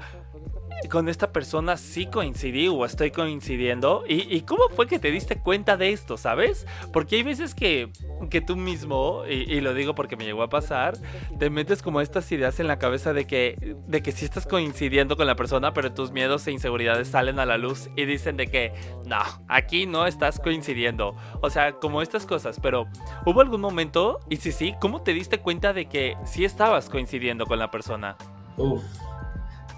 con 0.91 1.09
esta 1.09 1.33
persona 1.33 1.77
sí 1.77 2.07
coincidí 2.07 2.69
o 2.69 2.85
estoy 2.85 3.11
coincidiendo. 3.11 4.05
¿Y, 4.09 4.43
cómo 4.43 4.69
fue 4.69 4.87
que 4.87 4.99
te 4.99 5.11
diste 5.11 5.37
cuenta 5.39 5.77
de 5.77 5.93
esto, 5.93 6.17
sabes? 6.17 6.67
Porque 6.93 7.17
hay 7.17 7.23
veces 7.23 7.55
que, 7.55 7.91
que 8.31 8.41
tú 8.41 8.57
mismo, 8.57 9.25
y, 9.27 9.61
lo 9.61 9.75
digo 9.75 9.95
porque 9.95 10.17
me 10.17 10.25
llegó 10.25 10.43
a 10.43 10.49
pasar, 10.49 10.97
te 11.39 11.51
metes 11.51 11.83
como 11.83 12.01
estas 12.01 12.31
ideas 12.31 12.61
en 12.61 12.69
la 12.69 12.79
cabeza 12.79 13.13
de 13.13 13.27
que, 13.27 13.77
de 13.87 14.03
que 14.03 14.13
sí 14.13 14.25
estás 14.25 14.47
coincidiendo 14.47 15.17
con 15.17 15.27
la 15.27 15.35
persona, 15.35 15.73
pero 15.73 15.93
tus 15.93 16.13
miedos 16.13 16.47
e 16.47 16.53
inseguridades 16.53 17.09
salen 17.09 17.39
a 17.39 17.47
la 17.47 17.59
luz 17.59 17.89
y 17.97 18.05
dicen 18.05 18.37
de 18.37 18.47
que 18.47 18.73
no, 19.07 19.19
aquí 19.49 19.87
no 19.87 20.07
estás 20.07 20.39
coincidiendo. 20.39 21.17
O 21.41 21.51
sea, 21.51 21.73
como 21.73 22.03
estas 22.03 22.27
cosas, 22.27 22.61
pero 22.61 22.87
¿hubo 23.25 23.41
algún 23.41 23.61
momento? 23.61 24.21
Y 24.29 24.37
si 24.37 24.53
sí, 24.53 24.75
¿cómo 24.81 25.03
te 25.03 25.13
diste 25.13 25.41
cuenta 25.41 25.73
de 25.73 25.87
que 25.87 26.17
sí 26.25 26.45
estabas 26.45 26.89
coincidiendo 26.89 27.47
con 27.47 27.59
la 27.59 27.71
persona? 27.71 28.17
Uf, 28.57 28.83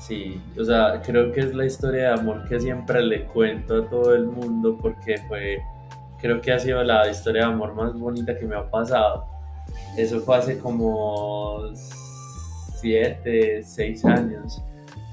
Sí, 0.09 0.41
o 0.59 0.65
sea, 0.65 1.03
creo 1.05 1.33
que 1.33 1.41
es 1.41 1.55
la 1.55 1.67
historia 1.67 2.05
de 2.05 2.21
amor 2.21 2.49
que 2.49 2.59
siempre 2.59 3.03
le 3.03 3.27
cuento 3.27 3.83
a 3.83 3.91
todo 3.91 4.15
el 4.15 4.27
mundo 4.27 4.79
porque 4.81 5.19
fue, 5.29 5.59
creo 6.19 6.41
que 6.41 6.51
ha 6.51 6.59
sido 6.59 6.83
la 6.83 7.07
historia 7.11 7.43
de 7.43 7.53
amor 7.53 7.75
más 7.75 7.93
bonita 7.93 8.35
que 8.39 8.47
me 8.47 8.57
ha 8.57 8.71
pasado. 8.71 9.27
Eso 9.99 10.21
fue 10.21 10.39
hace 10.39 10.59
como 10.59 11.61
siete, 11.75 13.63
seis 13.63 14.03
años. 14.07 14.63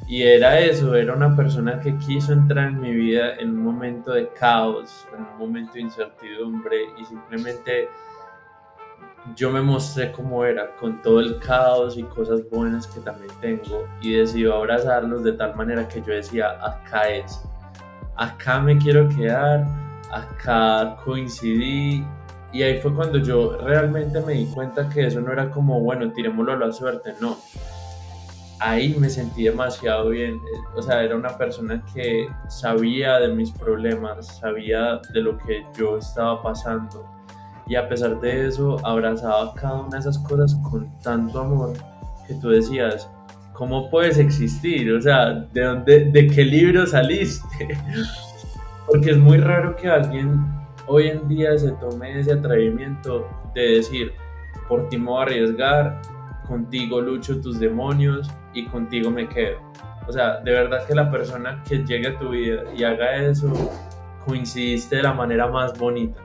Y 0.07 0.23
era 0.23 0.61
eso, 0.61 0.95
era 0.95 1.13
una 1.13 1.35
persona 1.35 1.77
que 1.81 1.97
quiso 1.97 2.31
entrar 2.31 2.69
en 2.69 2.79
mi 2.79 2.91
vida 2.93 3.35
en 3.35 3.49
un 3.49 3.65
momento 3.65 4.13
de 4.13 4.29
caos, 4.29 5.05
en 5.13 5.25
un 5.25 5.37
momento 5.37 5.73
de 5.73 5.81
incertidumbre 5.81 6.77
y 6.97 7.03
simplemente 7.03 7.89
yo 9.35 9.49
me 9.49 9.61
mostré 9.61 10.11
como 10.11 10.45
era, 10.45 10.75
con 10.75 11.01
todo 11.01 11.19
el 11.19 11.39
caos 11.39 11.97
y 11.97 12.03
cosas 12.03 12.41
buenas 12.51 12.87
que 12.87 12.99
también 12.99 13.31
tengo 13.41 13.87
y 14.01 14.13
decidí 14.13 14.45
abrazarlos 14.45 15.23
de 15.23 15.33
tal 15.33 15.55
manera 15.55 15.87
que 15.87 16.01
yo 16.01 16.13
decía, 16.13 16.57
acá 16.61 17.09
es, 17.09 17.41
acá 18.15 18.59
me 18.59 18.77
quiero 18.77 19.09
quedar, 19.09 19.65
acá 20.11 20.95
coincidí 21.03 22.05
y 22.55 22.63
ahí 22.63 22.79
fue 22.79 22.93
cuando 22.93 23.17
yo 23.17 23.57
realmente 23.57 24.21
me 24.21 24.31
di 24.31 24.45
cuenta 24.45 24.87
que 24.87 25.07
eso 25.07 25.19
no 25.19 25.33
era 25.33 25.49
como, 25.51 25.81
bueno, 25.81 26.09
tirémoslo 26.13 26.53
a 26.53 26.55
la 26.55 26.71
suerte, 26.71 27.13
no. 27.19 27.37
Ahí 28.59 28.95
me 28.97 29.09
sentí 29.09 29.43
demasiado 29.43 30.11
bien. 30.11 30.39
O 30.73 30.81
sea, 30.81 31.03
era 31.03 31.17
una 31.17 31.37
persona 31.37 31.83
que 31.93 32.29
sabía 32.47 33.19
de 33.19 33.27
mis 33.27 33.51
problemas, 33.51 34.37
sabía 34.37 35.01
de 35.11 35.19
lo 35.19 35.37
que 35.37 35.65
yo 35.77 35.97
estaba 35.97 36.41
pasando. 36.41 37.14
Y 37.67 37.75
a 37.75 37.87
pesar 37.89 38.19
de 38.19 38.47
eso, 38.47 38.77
abrazaba 38.85 39.53
cada 39.55 39.81
una 39.81 39.89
de 39.91 39.99
esas 39.99 40.19
cosas 40.19 40.55
con 40.69 40.87
tanto 40.99 41.39
amor 41.39 41.73
que 42.27 42.35
tú 42.35 42.49
decías, 42.49 43.09
¿cómo 43.53 43.89
puedes 43.89 44.17
existir? 44.17 44.91
O 44.93 45.01
sea, 45.01 45.33
¿de, 45.33 45.61
dónde, 45.61 46.05
de 46.05 46.27
qué 46.27 46.43
libro 46.43 46.85
saliste? 46.85 47.77
Porque 48.87 49.11
es 49.11 49.17
muy 49.17 49.37
raro 49.37 49.75
que 49.75 49.89
alguien 49.89 50.45
hoy 50.87 51.07
en 51.07 51.27
día 51.27 51.57
se 51.57 51.71
tome 51.73 52.19
ese 52.19 52.33
atrevimiento 52.33 53.27
de 53.55 53.77
decir, 53.77 54.13
por 54.67 54.87
ti 54.89 54.97
me 54.97 55.05
voy 55.05 55.19
a 55.19 55.23
arriesgar, 55.23 56.01
contigo 56.47 57.01
lucho 57.01 57.41
tus 57.41 57.59
demonios 57.59 58.29
y 58.53 58.65
contigo 58.65 59.09
me 59.09 59.27
quedo. 59.27 59.57
O 60.07 60.11
sea, 60.11 60.39
de 60.41 60.51
verdad 60.51 60.85
que 60.85 60.93
la 60.93 61.09
persona 61.09 61.63
que 61.67 61.79
llegue 61.83 62.09
a 62.09 62.19
tu 62.19 62.29
vida 62.29 62.63
y 62.75 62.83
haga 62.83 63.15
eso, 63.15 63.51
coincidiste 64.23 64.97
de 64.97 65.03
la 65.03 65.13
manera 65.13 65.47
más 65.47 65.77
bonita. 65.77 66.19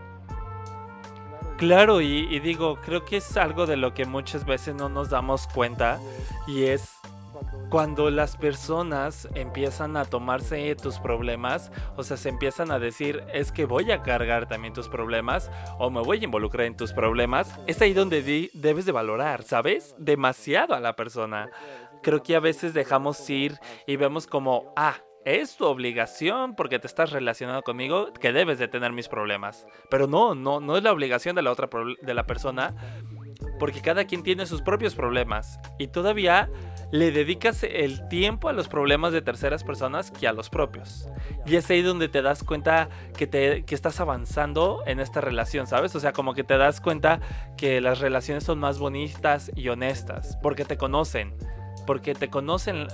Claro, 1.61 2.01
y, 2.01 2.41
digo, 2.41 2.77
creo 2.77 3.05
que 3.05 3.19
es 3.19 3.37
algo 3.37 3.67
de 3.67 3.77
lo 3.77 3.93
que 3.93 4.07
muchas 4.07 4.47
veces 4.47 4.75
no 4.75 4.89
nos 4.89 5.11
damos 5.11 5.47
cuenta 5.47 6.01
y 6.47 6.63
es 6.63 6.91
cuando 7.69 8.09
las 8.09 8.39
personas 8.39 9.29
empiezan 9.35 9.99
a 9.99 10.07
tomarse 10.07 10.75
tus 10.77 10.99
problemas, 10.99 11.71
o 11.99 12.03
sea, 12.03 12.17
se 12.17 12.31
empiezan 12.31 12.71
a 12.71 12.79
decir, 12.79 13.23
es 13.35 13.53
que 13.53 13.67
voy 13.67 13.93
a 13.93 14.03
cargar 14.03 14.49
también 14.49 14.73
tus 14.73 14.89
problemas 14.89 15.51
o 15.79 15.91
me 15.91 16.01
voy 16.01 16.21
a 16.23 16.25
involucrar 16.25 16.67
en 16.67 16.79
tus 16.79 16.95
problemas, 16.95 17.55
es 17.67 17.83
ahí 17.83 17.93
donde 17.93 18.51
debes 18.55 18.87
de 18.87 18.93
valorar, 18.93 19.43
¿sabes? 19.43 19.95
Demasiado 19.99 20.75
a 20.75 20.81
la 20.81 20.97
persona. 20.97 21.51
Creo 22.03 22.23
que 22.23 22.37
a 22.37 22.41
veces 22.41 22.73
dejamos 22.73 23.29
ir 23.29 23.59
y 23.87 23.97
vemos 23.97 24.27
como, 24.27 24.73
ah, 24.77 24.95
es 25.25 25.57
tu 25.57 25.67
obligación 25.67 26.55
porque 26.55 26.79
te 26.79 26.87
estás 26.87 27.11
relacionando 27.11 27.63
conmigo 27.63 28.13
que 28.13 28.33
debes 28.33 28.59
de 28.59 28.69
tener 28.69 28.93
mis 28.93 29.09
problemas. 29.09 29.67
Pero 29.91 30.07
no, 30.07 30.35
no, 30.35 30.61
no 30.61 30.77
es 30.77 30.83
la 30.83 30.93
obligación 30.93 31.37
de 31.37 31.43
la 31.43 31.53
otra 31.53 31.69
de 32.01 32.15
la 32.15 32.27
persona 32.27 32.75
porque 33.59 33.81
cada 33.81 34.05
quien 34.05 34.23
tiene 34.23 34.47
sus 34.47 34.63
propios 34.63 34.95
problemas 34.95 35.61
y 35.79 35.89
todavía 35.89 36.51
le 36.93 37.13
dedicas 37.13 37.63
el 37.63 38.09
tiempo 38.09 38.49
a 38.49 38.53
los 38.53 38.69
problemas 38.69 39.13
de 39.13 39.23
terceras 39.23 39.63
personas 39.63 40.11
que 40.11 40.27
a 40.27 40.33
los 40.33 40.51
propios. 40.51 41.09
Y 41.47 41.57
es 41.57 41.71
ahí 41.71 41.83
donde 41.83 42.09
te 42.09 42.23
das 42.23 42.43
cuenta 42.43 42.89
que, 43.17 43.27
te, 43.27 43.65
que 43.65 43.75
estás 43.75 44.01
avanzando 44.01 44.83
en 44.87 44.99
esta 44.99 45.21
relación, 45.21 45.67
¿sabes? 45.67 45.95
O 45.95 46.01
sea, 46.01 46.13
como 46.13 46.35
que 46.35 46.43
te 46.43 46.57
das 46.57 46.81
cuenta 46.81 47.21
que 47.57 47.81
las 47.81 48.01
relaciones 48.01 48.45
son 48.45 48.59
más 48.59 48.79
bonitas 48.79 49.53
y 49.55 49.69
honestas, 49.69 50.39
porque 50.43 50.65
te 50.65 50.77
conocen, 50.77 51.37
porque 51.91 52.15
te 52.15 52.31
conocen 52.31 52.87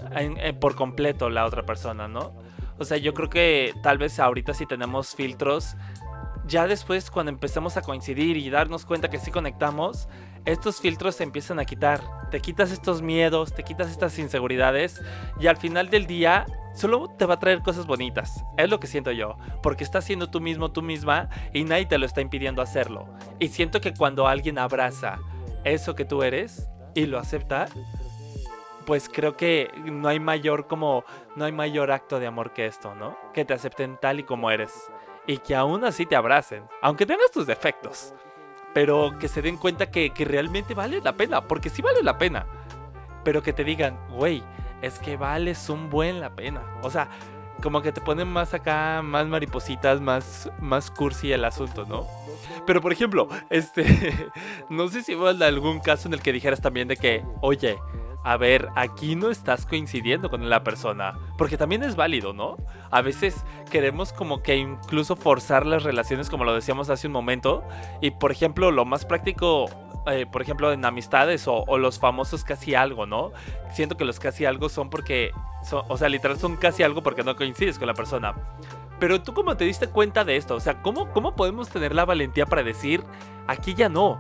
por 0.59 0.75
completo 0.75 1.29
la 1.29 1.45
otra 1.45 1.67
persona, 1.67 2.09
¿no? 2.09 2.33
O 2.79 2.85
sea, 2.87 2.97
yo 2.97 3.13
creo 3.13 3.29
que 3.29 3.75
tal 3.83 3.99
vez 3.99 4.19
ahorita 4.19 4.55
si 4.55 4.65
tenemos 4.65 5.15
filtros, 5.15 5.77
ya 6.47 6.67
después 6.67 7.11
cuando 7.11 7.31
empecemos 7.31 7.77
a 7.77 7.83
coincidir 7.83 8.39
y 8.39 8.49
darnos 8.49 8.87
cuenta 8.87 9.11
que 9.11 9.19
sí 9.19 9.31
conectamos, 9.31 10.09
estos 10.47 10.81
filtros 10.81 11.15
se 11.15 11.25
empiezan 11.25 11.59
a 11.59 11.67
quitar. 11.67 12.01
Te 12.31 12.41
quitas 12.41 12.71
estos 12.71 13.03
miedos, 13.03 13.53
te 13.53 13.65
quitas 13.65 13.91
estas 13.91 14.19
inseguridades 14.19 15.03
y 15.39 15.47
al 15.47 15.59
final 15.59 15.91
del 15.91 16.07
día 16.07 16.47
solo 16.75 17.09
te 17.19 17.27
va 17.27 17.35
a 17.35 17.39
traer 17.39 17.61
cosas 17.61 17.87
bonitas. 17.87 18.47
Es 18.57 18.71
lo 18.71 18.81
que 18.81 18.87
siento 18.87 19.13
yo, 19.13 19.37
porque 19.63 19.85
estás 19.85 20.07
siendo 20.07 20.31
tú 20.31 20.41
mismo, 20.41 20.73
tú 20.73 20.81
misma 20.81 21.29
y 21.53 21.65
nadie 21.65 21.85
te 21.85 21.99
lo 21.99 22.07
está 22.07 22.23
impidiendo 22.23 22.63
hacerlo. 22.63 23.11
Y 23.41 23.49
siento 23.49 23.83
que 23.83 23.93
cuando 23.93 24.27
alguien 24.27 24.59
abraza 24.59 25.19
eso 25.65 25.95
que 25.95 26.07
tú 26.07 26.23
eres 26.23 26.71
y 26.95 27.05
lo 27.05 27.19
acepta, 27.19 27.67
pues 28.87 29.11
creo 29.13 29.37
que 29.37 29.71
no 29.85 30.09
hay 30.09 30.21
mayor 30.21 30.67
como 30.67 31.05
no 31.35 31.45
hay 31.45 31.53
mayor 31.53 31.91
acto 31.91 32.19
de 32.19 32.27
amor 32.27 32.53
que 32.53 32.67
esto, 32.67 32.95
¿no? 32.95 33.19
Que 33.35 33.45
te 33.45 33.53
acepten 33.53 33.99
tal 34.01 34.21
y 34.21 34.23
como 34.23 34.51
eres 34.51 34.91
y 35.27 35.39
que 35.39 35.55
aún 35.55 35.85
así 35.85 36.07
te 36.07 36.17
abracen, 36.17 36.65
aunque 36.81 37.05
tengas 37.05 37.31
tus 37.31 37.47
defectos 37.47 38.15
pero 38.77 39.19
que 39.19 39.29
se 39.29 39.41
den 39.41 39.57
cuenta 39.57 39.91
que, 39.91 40.13
realmente 40.19 40.75
vale 40.75 41.01
la 41.01 41.15
pena, 41.15 41.41
porque 41.41 41.71
sí 41.71 41.81
vale 41.81 42.03
la 42.03 42.19
pena, 42.19 42.45
pero 43.25 43.43
que 43.43 43.55
te 43.55 43.65
digan, 43.65 43.99
güey, 44.11 44.43
es 44.83 44.99
que 44.99 45.17
vales 45.17 45.71
un 45.71 45.89
buen 45.89 46.21
la 46.21 46.37
pena. 46.37 46.61
O 46.83 46.91
sea, 46.91 47.09
como 47.63 47.81
que 47.81 47.91
te 47.91 48.03
ponen 48.03 48.29
más 48.29 48.53
acá, 48.53 49.01
más 49.01 49.27
maripositas, 49.29 50.03
más, 50.03 50.51
más 50.61 50.91
cursi 50.91 51.33
el 51.33 51.47
asunto, 51.47 51.87
¿no? 51.87 52.07
Pero 52.67 52.83
por 52.83 52.93
ejemplo, 52.93 53.31
este, 53.49 54.31
no 54.69 54.89
sé 54.89 55.03
si 55.03 55.15
hubo 55.15 55.29
algún 55.29 55.81
caso 55.81 56.09
en 56.09 56.13
el 56.13 56.21
que 56.21 56.35
dijeras 56.35 56.61
también 56.61 56.87
de 56.87 56.99
que, 56.99 57.25
oye, 57.41 57.79
a 58.27 58.37
ver, 58.37 58.71
aquí 58.75 59.15
no 59.15 59.31
estás 59.31 59.67
coincidiendo 59.67 60.29
con 60.31 60.51
la 60.51 60.65
persona, 60.65 61.17
porque 61.39 61.57
también 61.57 61.85
es 61.85 61.95
válido, 61.95 62.33
¿no? 62.33 62.57
A 62.91 63.01
veces 63.01 63.45
queremos 63.71 64.13
como 64.13 64.43
que 64.43 64.57
incluso 64.57 65.15
forzar 65.15 65.65
las 65.65 65.85
relaciones, 65.85 66.29
como 66.29 66.43
lo 66.43 66.53
decíamos 66.53 66.91
hace 66.91 67.07
un 67.07 67.13
momento, 67.13 67.63
y 68.01 68.11
por 68.11 68.33
ejemplo, 68.33 68.73
lo 68.73 68.85
más 68.85 69.05
práctico, 69.05 69.67
eh, 70.09 70.27
por 70.27 70.43
ejemplo, 70.43 70.73
en 70.73 70.85
amistades 70.85 71.45
o, 71.47 71.79
los 71.79 72.01
famosos 72.01 72.43
casi 72.43 72.75
algo, 72.75 73.07
¿no? 73.07 73.31
Siento 73.73 73.97
que 73.97 74.05
los 74.05 74.19
casi 74.19 74.45
algo 74.45 74.71
son 74.71 74.91
porque, 74.91 75.31
o 75.71 75.97
sea, 75.97 76.09
literal 76.09 76.37
son 76.37 76.57
casi 76.57 76.83
algo 76.83 77.05
porque 77.05 77.23
no 77.23 77.37
coincides 77.37 77.79
con 77.79 77.87
la 77.87 77.95
persona. 77.95 78.35
Pero 78.99 79.23
tú 79.23 79.35
cómo 79.35 79.57
te 79.57 79.67
diste 79.67 79.87
cuenta 79.87 80.25
de 80.25 80.37
esto, 80.37 80.57
o 80.57 80.61
sea, 80.61 80.83
¿cómo, 80.83 81.13
cómo 81.13 81.37
podemos 81.37 81.69
tener 81.69 81.95
la 81.95 82.05
valentía 82.05 82.45
para 82.47 82.65
decir, 82.65 83.05
aquí 83.47 83.75
ya 83.75 83.89
no? 83.89 84.19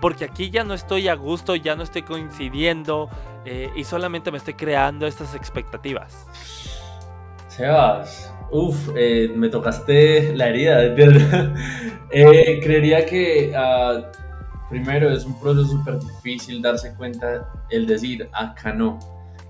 Porque 0.00 0.24
aquí 0.24 0.48
ya 0.48 0.64
no 0.64 0.72
estoy 0.72 1.08
a 1.08 1.14
gusto, 1.14 1.56
ya 1.56 1.76
no 1.76 1.82
estoy 1.82 2.02
coincidiendo, 2.02 3.10
eh, 3.44 3.70
y 3.74 3.84
solamente 3.84 4.30
me 4.30 4.38
estoy 4.38 4.54
creando 4.54 5.06
estas 5.06 5.34
expectativas. 5.34 6.26
Sebas, 7.48 8.32
uff, 8.50 8.90
eh, 8.96 9.30
me 9.34 9.48
tocaste 9.48 10.34
la 10.34 10.48
herida, 10.48 10.82
eh, 12.10 12.60
creería 12.62 13.04
que 13.06 13.52
ah, 13.56 14.10
primero 14.68 15.10
es 15.10 15.24
un 15.24 15.38
proceso 15.40 15.68
súper 15.68 15.98
difícil 16.00 16.62
darse 16.62 16.94
cuenta 16.94 17.48
el 17.70 17.86
decir 17.86 18.28
acá 18.32 18.72
no. 18.72 18.98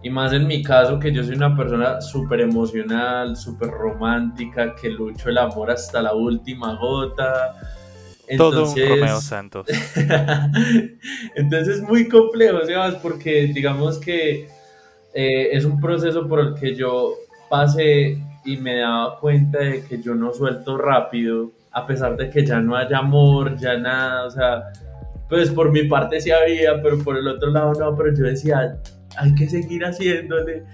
Y 0.02 0.10
más 0.10 0.34
en 0.34 0.46
mi 0.46 0.62
caso, 0.62 0.98
que 0.98 1.10
yo 1.10 1.24
soy 1.24 1.36
una 1.36 1.56
persona 1.56 1.98
súper 2.02 2.42
emocional, 2.42 3.34
súper 3.36 3.70
romántica, 3.70 4.74
que 4.74 4.90
lucho 4.90 5.30
el 5.30 5.38
amor 5.38 5.70
hasta 5.70 6.02
la 6.02 6.14
última 6.14 6.74
gota 6.74 7.54
todo 8.36 8.70
un 8.70 8.88
Romeo 8.88 9.20
Santos. 9.20 9.66
Entonces 11.34 11.76
es 11.76 11.82
muy 11.82 12.08
complejo, 12.08 12.64
Sebas, 12.64 12.94
porque 12.96 13.46
digamos 13.46 13.98
que 13.98 14.48
eh, 15.14 15.48
es 15.52 15.64
un 15.64 15.80
proceso 15.80 16.26
por 16.26 16.40
el 16.40 16.54
que 16.54 16.74
yo 16.74 17.14
pasé 17.48 18.18
y 18.44 18.56
me 18.56 18.76
daba 18.76 19.18
cuenta 19.20 19.58
de 19.58 19.84
que 19.84 20.02
yo 20.02 20.14
no 20.14 20.32
suelto 20.32 20.76
rápido, 20.76 21.52
a 21.70 21.86
pesar 21.86 22.16
de 22.16 22.30
que 22.30 22.44
ya 22.44 22.60
no 22.60 22.76
haya 22.76 22.98
amor, 22.98 23.56
ya 23.58 23.76
nada, 23.76 24.26
o 24.26 24.30
sea, 24.30 24.64
pues 25.28 25.50
por 25.50 25.70
mi 25.72 25.84
parte 25.84 26.20
sí 26.20 26.30
había, 26.30 26.82
pero 26.82 26.98
por 26.98 27.16
el 27.16 27.26
otro 27.26 27.50
lado 27.50 27.72
no, 27.74 27.96
pero 27.96 28.14
yo 28.14 28.24
decía, 28.24 28.78
hay 29.16 29.34
que 29.34 29.48
seguir 29.48 29.84
haciéndole. 29.84 30.64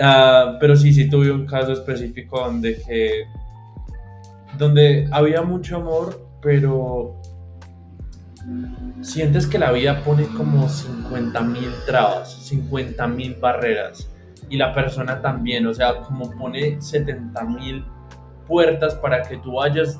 Ah, 0.00 0.56
pero 0.60 0.76
sí, 0.76 0.92
sí 0.92 1.08
tuve 1.08 1.30
un 1.30 1.46
caso 1.46 1.72
específico 1.72 2.38
donde 2.38 2.76
que 2.82 3.24
donde 4.58 5.08
había 5.12 5.42
mucho 5.42 5.76
amor, 5.76 6.25
pero 6.46 7.20
sientes 9.00 9.48
que 9.48 9.58
la 9.58 9.72
vida 9.72 10.00
pone 10.04 10.26
como 10.28 10.68
50 10.68 11.40
mil 11.40 11.72
trabas, 11.86 12.34
50 12.34 13.04
mil 13.08 13.34
barreras 13.34 14.08
y 14.48 14.56
la 14.56 14.72
persona 14.72 15.20
también, 15.20 15.66
o 15.66 15.74
sea, 15.74 16.02
como 16.02 16.30
pone 16.38 16.80
70 16.80 17.42
mil 17.46 17.84
puertas 18.46 18.94
para 18.94 19.22
que 19.22 19.38
tú 19.38 19.54
vayas 19.54 19.98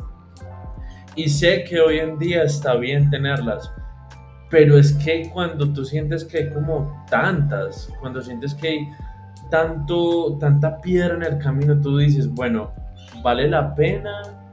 y 1.16 1.28
sé 1.28 1.64
que 1.64 1.80
hoy 1.80 1.98
en 1.98 2.16
día 2.16 2.44
está 2.44 2.76
bien 2.76 3.10
tenerlas, 3.10 3.68
pero 4.48 4.78
es 4.78 4.92
que 4.92 5.28
cuando 5.30 5.72
tú 5.72 5.84
sientes 5.84 6.24
que 6.24 6.38
hay 6.38 6.50
como 6.50 7.04
tantas, 7.10 7.92
cuando 7.98 8.22
sientes 8.22 8.54
que 8.54 8.68
hay 8.68 8.88
tanto, 9.50 10.38
tanta 10.38 10.80
piedra 10.80 11.16
en 11.16 11.24
el 11.24 11.38
camino, 11.38 11.80
tú 11.80 11.98
dices, 11.98 12.32
bueno, 12.32 12.70
vale 13.24 13.48
la 13.48 13.74
pena 13.74 14.45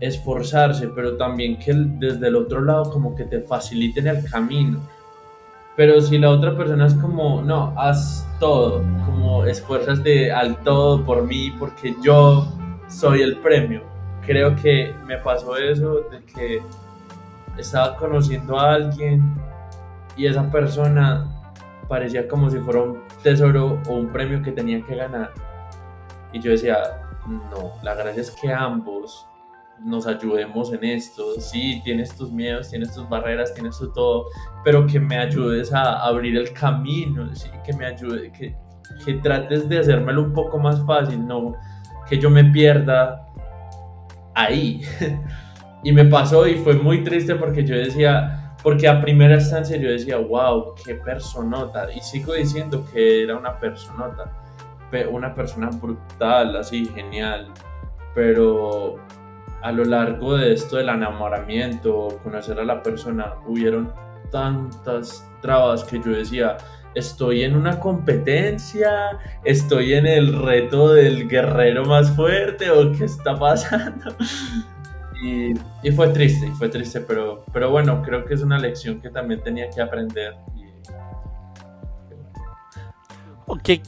esforzarse, 0.00 0.88
pero 0.88 1.16
también 1.16 1.58
que 1.58 1.72
desde 1.74 2.28
el 2.28 2.36
otro 2.36 2.60
lado 2.60 2.90
como 2.90 3.14
que 3.14 3.24
te 3.24 3.40
faciliten 3.40 4.06
el 4.06 4.28
camino. 4.28 4.80
Pero 5.76 6.00
si 6.00 6.18
la 6.18 6.30
otra 6.30 6.56
persona 6.56 6.86
es 6.86 6.94
como, 6.94 7.42
no, 7.42 7.74
haz 7.76 8.26
todo, 8.38 8.82
como 9.06 9.44
esfuérzate 9.44 10.30
al 10.30 10.56
todo 10.62 11.04
por 11.04 11.24
mí, 11.24 11.52
porque 11.58 11.94
yo 12.02 12.46
soy 12.88 13.22
el 13.22 13.38
premio. 13.38 13.82
Creo 14.24 14.54
que 14.56 14.94
me 15.06 15.18
pasó 15.18 15.56
eso 15.56 16.02
de 16.10 16.22
que 16.24 16.62
estaba 17.58 17.96
conociendo 17.96 18.58
a 18.58 18.74
alguien 18.74 19.22
y 20.16 20.26
esa 20.26 20.50
persona 20.50 21.26
parecía 21.88 22.26
como 22.28 22.50
si 22.50 22.58
fuera 22.58 22.82
un 22.82 23.00
tesoro 23.22 23.80
o 23.88 23.94
un 23.94 24.08
premio 24.08 24.42
que 24.42 24.52
tenía 24.52 24.80
que 24.82 24.94
ganar. 24.94 25.32
Y 26.32 26.40
yo 26.40 26.52
decía, 26.52 26.78
no, 27.26 27.72
la 27.82 27.94
gracia 27.94 28.22
es 28.22 28.30
que 28.30 28.52
ambos 28.52 29.26
nos 29.80 30.06
ayudemos 30.06 30.72
en 30.72 30.84
esto. 30.84 31.40
Sí, 31.40 31.80
tienes 31.84 32.14
tus 32.16 32.32
miedos, 32.32 32.70
tienes 32.70 32.94
tus 32.94 33.08
barreras, 33.08 33.54
tienes 33.54 33.78
tu 33.78 33.92
todo, 33.92 34.26
pero 34.64 34.86
que 34.86 34.98
me 35.00 35.18
ayudes 35.18 35.72
a 35.72 36.04
abrir 36.04 36.36
el 36.36 36.52
camino, 36.52 37.30
que 37.64 37.72
me 37.74 37.86
ayude, 37.86 38.32
que, 38.32 38.56
que 39.04 39.14
trates 39.14 39.68
de 39.68 39.78
hacérmelo 39.78 40.22
un 40.22 40.32
poco 40.32 40.58
más 40.58 40.84
fácil, 40.86 41.26
no 41.26 41.54
que 42.08 42.18
yo 42.18 42.30
me 42.30 42.44
pierda 42.44 43.26
ahí. 44.34 44.82
y 45.82 45.92
me 45.92 46.04
pasó 46.04 46.46
y 46.46 46.56
fue 46.56 46.74
muy 46.74 47.02
triste 47.04 47.34
porque 47.34 47.64
yo 47.64 47.74
decía, 47.76 48.54
porque 48.62 48.88
a 48.88 49.00
primera 49.00 49.34
instancia 49.34 49.76
yo 49.76 49.90
decía, 49.90 50.18
wow, 50.18 50.74
qué 50.84 50.94
personota. 50.94 51.92
Y 51.92 52.00
sigo 52.00 52.34
diciendo 52.34 52.84
que 52.92 53.22
era 53.22 53.36
una 53.36 53.58
personota, 53.58 54.32
una 55.10 55.34
persona 55.34 55.70
brutal, 55.70 56.56
así, 56.56 56.86
genial. 56.86 57.48
Pero 58.14 58.96
a 59.64 59.72
lo 59.72 59.82
largo 59.86 60.36
de 60.36 60.52
esto 60.52 60.76
del 60.76 60.90
enamoramiento, 60.90 62.20
conocer 62.22 62.60
a 62.60 62.64
la 62.64 62.82
persona, 62.82 63.32
hubieron 63.46 63.90
tantas 64.30 65.26
trabas 65.40 65.84
que 65.84 65.98
yo 66.04 66.10
decía, 66.10 66.58
estoy 66.94 67.44
en 67.44 67.56
una 67.56 67.80
competencia, 67.80 69.18
estoy 69.42 69.94
en 69.94 70.06
el 70.06 70.38
reto 70.38 70.92
del 70.92 71.26
guerrero 71.26 71.86
más 71.86 72.14
fuerte 72.14 72.70
o 72.70 72.92
qué 72.92 73.06
está 73.06 73.38
pasando. 73.38 74.14
Y, 75.22 75.54
fue 75.92 76.08
triste, 76.08 76.50
fue 76.58 76.68
triste, 76.68 77.00
pero, 77.00 77.46
pero 77.50 77.70
bueno, 77.70 78.02
creo 78.02 78.26
que 78.26 78.34
es 78.34 78.42
una 78.42 78.58
lección 78.58 79.00
que 79.00 79.08
también 79.08 79.42
tenía 79.42 79.70
que 79.70 79.80
aprender. 79.80 80.34
¿Qué, 83.62 83.80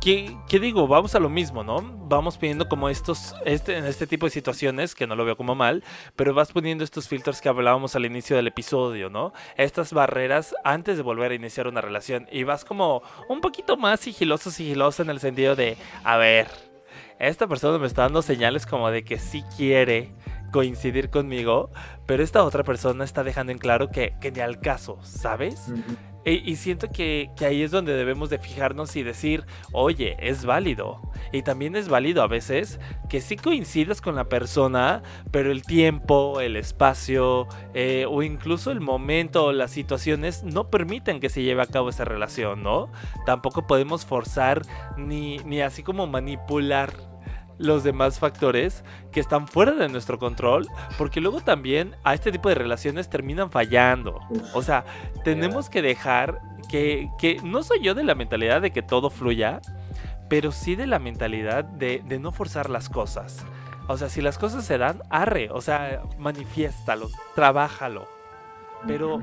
qué, 0.00 0.58
digo? 0.58 0.86
Vamos 0.86 1.14
a 1.14 1.20
lo 1.20 1.28
mismo, 1.28 1.62
¿no? 1.62 1.82
Vamos 2.08 2.36
poniendo 2.36 2.68
como 2.68 2.88
estos, 2.88 3.34
este, 3.44 3.78
en 3.78 3.84
este 3.84 4.06
tipo 4.06 4.26
de 4.26 4.30
situaciones, 4.30 4.94
que 4.94 5.06
no 5.06 5.16
lo 5.16 5.24
veo 5.24 5.36
como 5.36 5.54
mal, 5.54 5.84
pero 6.16 6.34
vas 6.34 6.52
poniendo 6.52 6.84
estos 6.84 7.08
filtros 7.08 7.40
que 7.40 7.48
hablábamos 7.48 7.94
al 7.94 8.04
inicio 8.04 8.36
del 8.36 8.46
episodio, 8.46 9.10
¿no? 9.10 9.32
Estas 9.56 9.92
barreras 9.92 10.54
antes 10.64 10.96
de 10.96 11.02
volver 11.02 11.32
a 11.32 11.34
iniciar 11.34 11.66
una 11.68 11.80
relación 11.80 12.26
y 12.30 12.44
vas 12.44 12.64
como 12.64 13.02
un 13.28 13.40
poquito 13.40 13.76
más 13.76 14.00
sigiloso, 14.00 14.50
sigiloso 14.50 15.02
en 15.02 15.10
el 15.10 15.20
sentido 15.20 15.56
de, 15.56 15.76
a 16.04 16.16
ver, 16.16 16.48
esta 17.18 17.46
persona 17.46 17.78
me 17.78 17.86
está 17.86 18.02
dando 18.02 18.22
señales 18.22 18.66
como 18.66 18.90
de 18.90 19.04
que 19.04 19.18
sí 19.18 19.44
quiere 19.56 20.12
coincidir 20.52 21.10
conmigo, 21.10 21.70
pero 22.06 22.22
esta 22.22 22.44
otra 22.44 22.64
persona 22.64 23.04
está 23.04 23.24
dejando 23.24 23.52
en 23.52 23.58
claro 23.58 23.90
que, 23.90 24.14
que 24.20 24.30
ni 24.30 24.40
al 24.40 24.60
caso, 24.60 24.98
¿sabes? 25.02 25.72
Y, 26.24 26.54
siento 26.56 26.88
que, 26.88 27.30
ahí 27.40 27.62
es 27.62 27.72
donde 27.72 27.96
debemos 27.96 28.30
de 28.30 28.38
fijarnos 28.38 28.94
y 28.94 29.02
decir, 29.02 29.44
oye, 29.72 30.16
es 30.20 30.44
válido. 30.44 31.00
Y 31.32 31.42
también 31.42 31.74
es 31.74 31.88
válido 31.88 32.22
a 32.22 32.28
veces 32.28 32.78
que 33.08 33.20
sí 33.20 33.36
coincidas 33.36 34.00
con 34.00 34.14
la 34.14 34.28
persona, 34.28 35.02
pero 35.32 35.50
el 35.50 35.62
tiempo, 35.64 36.40
el 36.40 36.56
espacio 36.56 37.48
eh, 37.74 38.06
o 38.08 38.22
incluso 38.22 38.70
el 38.70 38.80
momento 38.80 39.46
o 39.46 39.52
las 39.52 39.72
situaciones 39.72 40.44
no 40.44 40.70
permiten 40.70 41.18
que 41.18 41.28
se 41.28 41.42
lleve 41.42 41.62
a 41.62 41.66
cabo 41.66 41.88
esa 41.88 42.04
relación, 42.04 42.62
¿no? 42.62 42.88
Tampoco 43.26 43.66
podemos 43.66 44.06
forzar 44.06 44.62
ni, 44.96 45.38
ni 45.38 45.60
así 45.60 45.82
como 45.82 46.06
manipular 46.06 47.11
los 47.58 47.84
demás 47.84 48.18
factores 48.18 48.84
que 49.10 49.20
están 49.20 49.46
fuera 49.48 49.72
de 49.72 49.88
nuestro 49.88 50.18
control, 50.18 50.66
porque 50.98 51.20
luego 51.20 51.40
también 51.40 51.94
a 52.04 52.14
este 52.14 52.32
tipo 52.32 52.48
de 52.48 52.54
relaciones 52.54 53.08
terminan 53.08 53.50
fallando. 53.50 54.20
O 54.54 54.62
sea, 54.62 54.84
tenemos 55.24 55.68
que 55.68 55.82
dejar 55.82 56.40
que, 56.68 57.10
que, 57.18 57.36
no 57.42 57.62
soy 57.62 57.80
yo 57.82 57.94
de 57.94 58.04
la 58.04 58.14
mentalidad 58.14 58.62
de 58.62 58.70
que 58.70 58.82
todo 58.82 59.10
fluya, 59.10 59.60
pero 60.28 60.52
sí 60.52 60.76
de 60.76 60.86
la 60.86 60.98
mentalidad 60.98 61.64
de, 61.64 62.02
de 62.06 62.18
no 62.18 62.32
forzar 62.32 62.70
las 62.70 62.88
cosas. 62.88 63.44
O 63.88 63.96
sea, 63.96 64.08
si 64.08 64.20
las 64.20 64.38
cosas 64.38 64.64
se 64.64 64.78
dan, 64.78 65.02
arre, 65.10 65.50
o 65.50 65.60
sea, 65.60 66.02
manifiéstalo, 66.18 67.10
trabájalo. 67.34 68.06
Pero, 68.86 69.20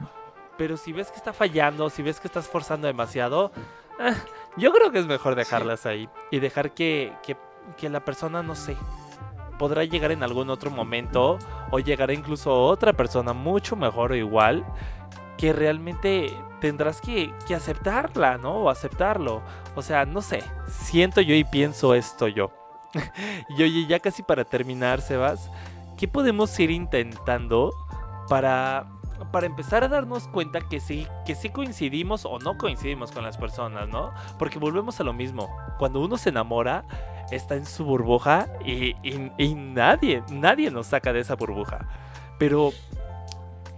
pero 0.57 0.77
si 0.77 0.91
ves 0.91 1.09
que 1.11 1.17
está 1.17 1.33
fallando, 1.33 1.89
si 1.89 2.01
ves 2.03 2.19
que 2.19 2.27
estás 2.27 2.47
forzando 2.47 2.87
demasiado, 2.87 3.51
eh, 3.99 4.13
yo 4.57 4.71
creo 4.71 4.91
que 4.91 4.99
es 4.99 5.05
mejor 5.05 5.35
dejarlas 5.35 5.85
ahí 5.85 6.09
y 6.31 6.39
dejar 6.39 6.71
que, 6.73 7.13
que 7.23 7.35
que 7.77 7.89
la 7.89 8.03
persona, 8.03 8.43
no 8.43 8.55
sé, 8.55 8.77
podrá 9.57 9.83
llegar 9.83 10.11
en 10.11 10.23
algún 10.23 10.49
otro 10.49 10.71
momento 10.71 11.37
o 11.71 11.79
llegará 11.79 12.13
incluso 12.13 12.65
otra 12.65 12.93
persona 12.93 13.33
mucho 13.33 13.75
mejor 13.75 14.13
o 14.13 14.15
igual 14.15 14.65
que 15.37 15.53
realmente 15.53 16.33
tendrás 16.59 16.99
que, 16.99 17.33
que, 17.47 17.55
aceptarla, 17.55 18.37
¿no? 18.37 18.55
O 18.55 18.69
aceptarlo. 18.69 19.41
O 19.75 19.81
sea, 19.81 20.05
no 20.05 20.21
sé, 20.21 20.43
siento 20.67 21.21
yo 21.21 21.33
y 21.33 21.43
pienso 21.43 21.95
esto 21.95 22.27
yo. 22.27 22.51
y 23.49 23.63
oye, 23.63 23.85
ya 23.87 23.99
casi 23.99 24.23
para 24.23 24.43
terminar, 24.43 25.01
Sebas, 25.01 25.49
¿qué 25.97 26.07
podemos 26.07 26.57
ir 26.59 26.71
intentando 26.71 27.73
para, 28.27 28.87
para 29.31 29.45
empezar 29.45 29.83
a 29.83 29.87
darnos 29.87 30.27
cuenta 30.27 30.61
que 30.61 30.79
sí, 30.79 31.07
que 31.25 31.35
sí 31.35 31.49
coincidimos 31.49 32.25
o 32.25 32.39
no 32.39 32.57
coincidimos 32.57 33.11
con 33.11 33.23
las 33.23 33.37
personas, 33.37 33.87
¿no? 33.87 34.11
Porque 34.37 34.59
volvemos 34.59 34.99
a 34.99 35.03
lo 35.03 35.13
mismo. 35.13 35.49
Cuando 35.77 36.01
uno 36.01 36.17
se 36.17 36.29
enamora, 36.29 36.85
está 37.31 37.55
en 37.55 37.65
su 37.65 37.85
burbuja 37.85 38.47
y, 38.65 38.95
nadie, 39.55 40.23
nadie 40.31 40.71
nos 40.71 40.87
saca 40.87 41.13
de 41.13 41.19
esa 41.19 41.35
burbuja. 41.35 41.87
Pero, 42.37 42.71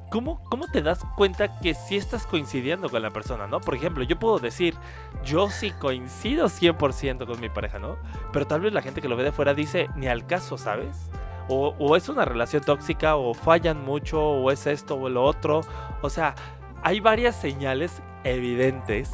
¿cómo, 0.09 0.41
¿cómo 0.43 0.67
te 0.67 0.81
das 0.81 1.03
cuenta 1.15 1.59
que 1.59 1.73
sí 1.73 1.97
estás 1.97 2.25
coincidiendo 2.25 2.89
con 2.89 3.01
la 3.01 3.11
persona, 3.11 3.47
no? 3.47 3.59
Por 3.59 3.75
ejemplo, 3.75 4.03
yo 4.03 4.19
puedo 4.19 4.39
decir, 4.39 4.75
yo 5.23 5.49
sí 5.49 5.71
coincido 5.71 6.47
100% 6.47 7.25
con 7.25 7.39
mi 7.39 7.49
pareja, 7.49 7.79
¿no? 7.79 7.97
Pero 8.31 8.47
tal 8.47 8.61
vez 8.61 8.73
la 8.73 8.81
gente 8.81 9.01
que 9.01 9.09
lo 9.09 9.15
ve 9.15 9.23
de 9.23 9.31
fuera 9.31 9.53
dice, 9.53 9.89
ni 9.95 10.07
al 10.07 10.25
caso, 10.25 10.57
¿sabes? 10.57 11.09
O, 11.47 11.95
es 11.95 12.07
una 12.07 12.25
relación 12.25 12.63
tóxica, 12.63 13.15
o 13.15 13.33
fallan 13.33 13.83
mucho, 13.83 14.21
o 14.21 14.51
es 14.51 14.67
esto 14.67 14.95
o 14.95 15.09
lo 15.09 15.23
otro. 15.23 15.61
O 16.01 16.09
sea, 16.09 16.35
hay 16.83 16.99
varias 16.99 17.35
señales 17.35 18.01
evidentes 18.23 19.11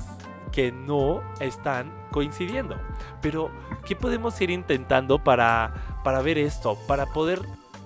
que 0.51 0.71
no 0.71 1.21
están 1.39 1.91
coincidiendo. 2.11 2.77
Pero, 3.21 3.51
¿qué 3.85 3.95
podemos 3.95 4.39
ir 4.41 4.49
intentando 4.49 5.23
para, 5.23 5.99
para 6.03 6.21
ver 6.21 6.37
esto? 6.37 6.77
Para 6.87 7.07
poder 7.07 7.41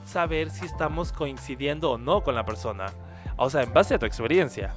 saber 0.05 0.49
si 0.49 0.65
estamos 0.65 1.11
coincidiendo 1.11 1.91
o 1.91 1.97
no 1.97 2.21
con 2.21 2.35
la 2.35 2.45
persona. 2.45 2.87
O 3.37 3.49
sea, 3.49 3.63
en 3.63 3.73
base 3.73 3.95
a 3.95 3.99
tu 3.99 4.05
experiencia. 4.05 4.73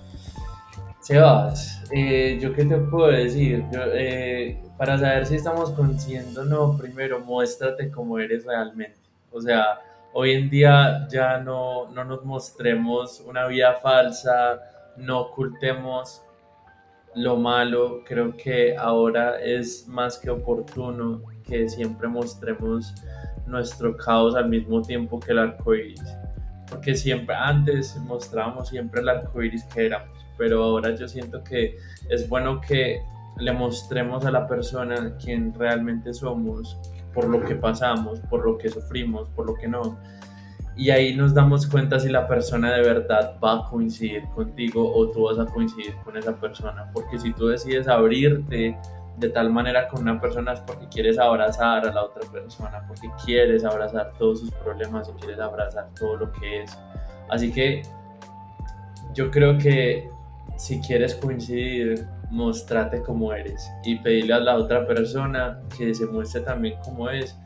Sebas, 1.01 1.83
eh, 1.91 2.39
¿yo 2.41 2.55
qué 2.55 2.65
te 2.65 2.79
puedo 2.79 3.09
decir? 3.09 3.63
Eh, 3.93 4.63
para 4.79 4.99
saber 4.99 5.27
si 5.27 5.35
estamos 5.35 5.71
coincidiendo 5.73 6.41
o 6.41 6.45
no, 6.47 6.79
primero 6.79 7.21
muéstrate 7.21 7.91
como 7.91 8.19
eres 8.19 8.47
realmente. 8.47 9.04
O 9.35 9.41
sea, 9.41 9.81
hoy 10.13 10.33
en 10.33 10.49
día 10.49 11.09
ya 11.11 11.39
no, 11.39 11.91
no 11.91 12.05
nos 12.05 12.25
mostremos 12.25 13.21
una 13.21 13.47
vida 13.49 13.75
falsa, 13.83 14.61
no 14.97 15.23
ocultemos 15.23 16.23
lo 17.17 17.37
malo, 17.37 18.03
creo 18.05 18.37
que 18.37 18.77
ahora 18.77 19.41
es 19.41 19.87
más 19.89 20.19
que 20.19 20.31
oportuno 20.31 21.21
que 21.45 21.69
siempre 21.69 22.09
mostremos 22.09 22.95
nuestro 23.47 23.97
caos 23.97 24.35
al 24.37 24.49
mismo 24.49 24.83
tiempo 24.83 25.21
que 25.21 25.33
el 25.33 25.39
arco 25.39 25.75
iris. 25.75 26.03
Porque 26.69 26.95
siempre, 26.95 27.35
antes 27.35 27.97
mostrábamos 27.97 28.69
siempre 28.69 29.01
el 29.01 29.09
arco 29.09 29.43
iris 29.43 29.65
que 29.65 29.87
éramos, 29.87 30.25
pero 30.39 30.63
ahora 30.63 30.95
yo 30.95 31.07
siento 31.07 31.43
que 31.43 31.77
es 32.09 32.29
bueno 32.29 32.61
que 32.61 33.01
le 33.39 33.53
mostremos 33.53 34.25
a 34.25 34.31
la 34.31 34.47
persona 34.47 35.17
quién 35.23 35.53
realmente 35.55 36.15
somos, 36.15 36.79
por 37.15 37.29
lo 37.29 37.45
que 37.45 37.55
pasamos, 37.55 38.21
por 38.21 38.45
lo 38.45 38.59
que 38.59 38.69
sufrimos, 38.69 39.29
por 39.31 39.47
lo 39.47 39.55
que 39.55 39.69
no 39.69 39.99
y 40.77 40.91
ahí 40.91 41.15
nos 41.15 41.33
damos 41.33 41.67
cuenta 41.67 42.01
si 42.01 42.09
la 42.09 42.27
persona 42.27 42.73
de 42.73 42.83
verdad 42.83 43.39
va 43.43 43.61
a 43.61 43.71
coincidir 43.71 44.25
contigo 44.35 44.93
o 44.93 45.09
tú 45.11 45.25
vas 45.25 45.39
a 45.39 45.47
coincidir 45.47 45.95
con 46.05 46.17
esa 46.17 46.35
persona. 46.35 46.91
Porque 46.93 47.19
si 47.19 47.33
tú 47.33 47.47
decides 47.47 47.87
abrirte 47.87 48.77
de 49.19 49.29
tal 49.29 49.51
manera 49.51 49.87
con 49.87 50.03
una 50.03 50.21
persona 50.21 50.55
es 50.55 50.61
porque 50.61 50.89
quieres 50.89 51.19
abrazar 51.19 51.87
a 51.87 51.93
la 51.93 52.03
otra 52.03 52.29
persona, 52.29 52.85
porque 52.89 53.09
quieres 53.25 53.65
abrazar 53.65 54.13
todos 54.19 54.41
sus 54.41 54.51
problemas 54.51 55.09
y 55.09 55.13
quieres 55.21 55.39
abrazar 55.39 55.91
todo 55.97 56.17
lo 56.17 56.33
que 56.33 56.63
es. 56.63 56.77
Así 57.31 57.53
que 57.53 57.83
yo 59.15 59.31
creo 59.31 59.57
que 59.59 60.11
si 60.57 60.81
quieres 60.81 61.15
coincidir, 61.15 62.09
mostrate 62.35 63.01
como 63.03 63.33
eres 63.33 63.71
y 63.85 63.97
pedirle 64.01 64.35
a 64.35 64.41
la 64.41 64.57
otra 64.57 64.87
persona 64.87 65.61
que 65.77 65.95
se 65.95 66.07
muestre 66.07 66.41
también 66.41 66.77
como 66.85 67.09
es 67.09 67.39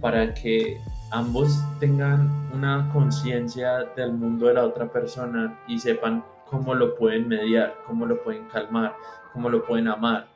para 0.00 0.34
que 0.34 0.78
ambos 1.10 1.62
tengan 1.78 2.28
una 2.52 2.90
conciencia 2.92 3.84
del 3.96 4.12
mundo 4.12 4.48
de 4.48 4.54
la 4.54 4.64
otra 4.64 4.90
persona 4.90 5.58
y 5.68 5.78
sepan 5.78 6.24
cómo 6.50 6.74
lo 6.74 6.96
pueden 6.96 7.28
mediar, 7.28 7.74
cómo 7.86 8.04
lo 8.04 8.22
pueden 8.22 8.46
calmar, 8.48 8.94
cómo 9.32 9.48
lo 9.48 9.64
pueden 9.64 9.88
amar. 9.88 10.26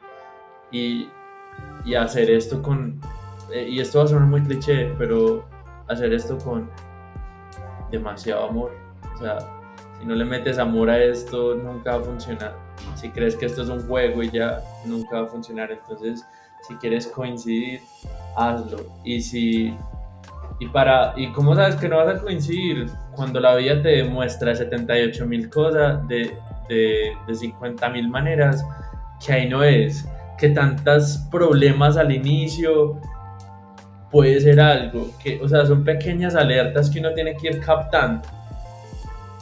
Y, 0.70 1.09
y 1.85 1.94
hacer 1.94 2.31
esto 2.31 2.62
con, 2.62 3.00
eh, 3.53 3.68
y 3.68 3.81
esto 3.81 3.98
va 3.98 4.05
a 4.05 4.09
sonar 4.09 4.29
muy 4.29 4.42
cliché, 4.42 4.94
pero 4.98 5.44
hacer 5.88 6.12
esto 6.12 6.38
con 6.38 6.70
demasiado 7.90 8.48
amor. 8.48 8.72
O 9.14 9.18
sea, 9.18 9.60
si 10.01 10.07
no 10.07 10.15
le 10.15 10.25
metes 10.25 10.59
amor 10.59 10.91
a 10.91 10.99
esto, 10.99 11.55
nunca 11.55 11.97
va 11.97 12.03
a 12.03 12.05
funcionar. 12.05 12.57
Si 12.95 13.11
crees 13.11 13.37
que 13.37 13.47
esto 13.47 13.63
es 13.63 13.69
un 13.69 13.87
juego 13.87 14.23
y 14.23 14.31
ya, 14.31 14.63
nunca 14.87 15.21
va 15.21 15.27
a 15.27 15.29
funcionar. 15.29 15.71
Entonces, 15.71 16.25
si 16.67 16.75
quieres 16.77 17.07
coincidir, 17.07 17.81
hazlo. 18.37 18.79
Y 19.05 19.21
si 19.21 19.75
y 20.59 20.69
para 20.69 21.15
y 21.17 21.33
cómo 21.33 21.55
sabes 21.55 21.77
que 21.77 21.89
no 21.89 21.97
vas 21.97 22.17
a 22.17 22.21
coincidir 22.21 22.87
cuando 23.15 23.41
la 23.41 23.55
vida 23.57 23.81
te 23.83 23.89
demuestra 23.89 24.55
78 24.55 25.27
mil 25.27 25.49
cosas 25.49 26.07
de, 26.07 26.37
de, 26.69 27.13
de 27.27 27.35
50 27.35 27.89
mil 27.91 28.09
maneras 28.09 28.65
que 29.25 29.33
ahí 29.33 29.49
no 29.49 29.63
es, 29.63 30.07
que 30.39 30.51
tantos 30.51 31.19
problemas 31.31 31.97
al 31.97 32.13
inicio 32.13 32.99
puede 34.11 34.41
ser 34.41 34.61
algo, 34.61 35.09
que, 35.23 35.41
o 35.41 35.49
sea, 35.49 35.65
son 35.67 35.85
pequeñas 35.85 36.35
alertas 36.35 36.91
que 36.91 37.01
uno 37.01 37.13
tiene 37.15 37.37
que 37.37 37.49
ir 37.49 37.61
captando. 37.61 38.27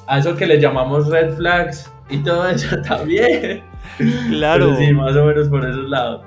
A 0.08 0.18
eso 0.18 0.34
que 0.34 0.46
le 0.46 0.60
llamamos 0.60 1.08
red 1.08 1.34
flags 1.36 1.92
y 2.08 2.18
todo 2.18 2.48
eso 2.48 2.80
también. 2.88 3.62
Claro. 4.30 4.74
sí, 4.76 4.92
más 4.92 5.14
o 5.16 5.24
menos 5.24 5.48
por 5.48 5.64
esos 5.68 5.88
lados. 5.88 6.22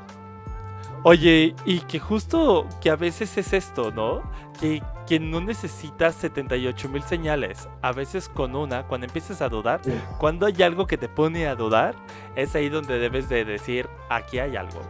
Oye, 1.03 1.55
y 1.65 1.79
que 1.79 1.97
justo 1.99 2.67
que 2.79 2.91
a 2.91 2.95
veces 2.95 3.35
es 3.37 3.53
esto, 3.53 3.91
¿no? 3.91 4.21
Que, 4.59 4.83
que 5.07 5.19
no 5.19 5.41
necesitas 5.41 6.13
78 6.15 6.89
mil 6.89 7.01
señales. 7.01 7.67
A 7.81 7.91
veces 7.91 8.29
con 8.29 8.55
una, 8.55 8.83
cuando 8.83 9.07
empieces 9.07 9.41
a 9.41 9.49
dudar, 9.49 9.79
Sí. 9.83 9.91
cuando 10.19 10.45
hay 10.45 10.61
algo 10.61 10.85
que 10.85 10.97
te 10.97 11.09
pone 11.09 11.47
a 11.47 11.55
dudar, 11.55 11.95
es 12.35 12.53
ahí 12.53 12.69
donde 12.69 12.99
debes 12.99 13.29
de 13.29 13.45
decir, 13.45 13.89
aquí 14.09 14.37
hay 14.37 14.55
algo. 14.55 14.81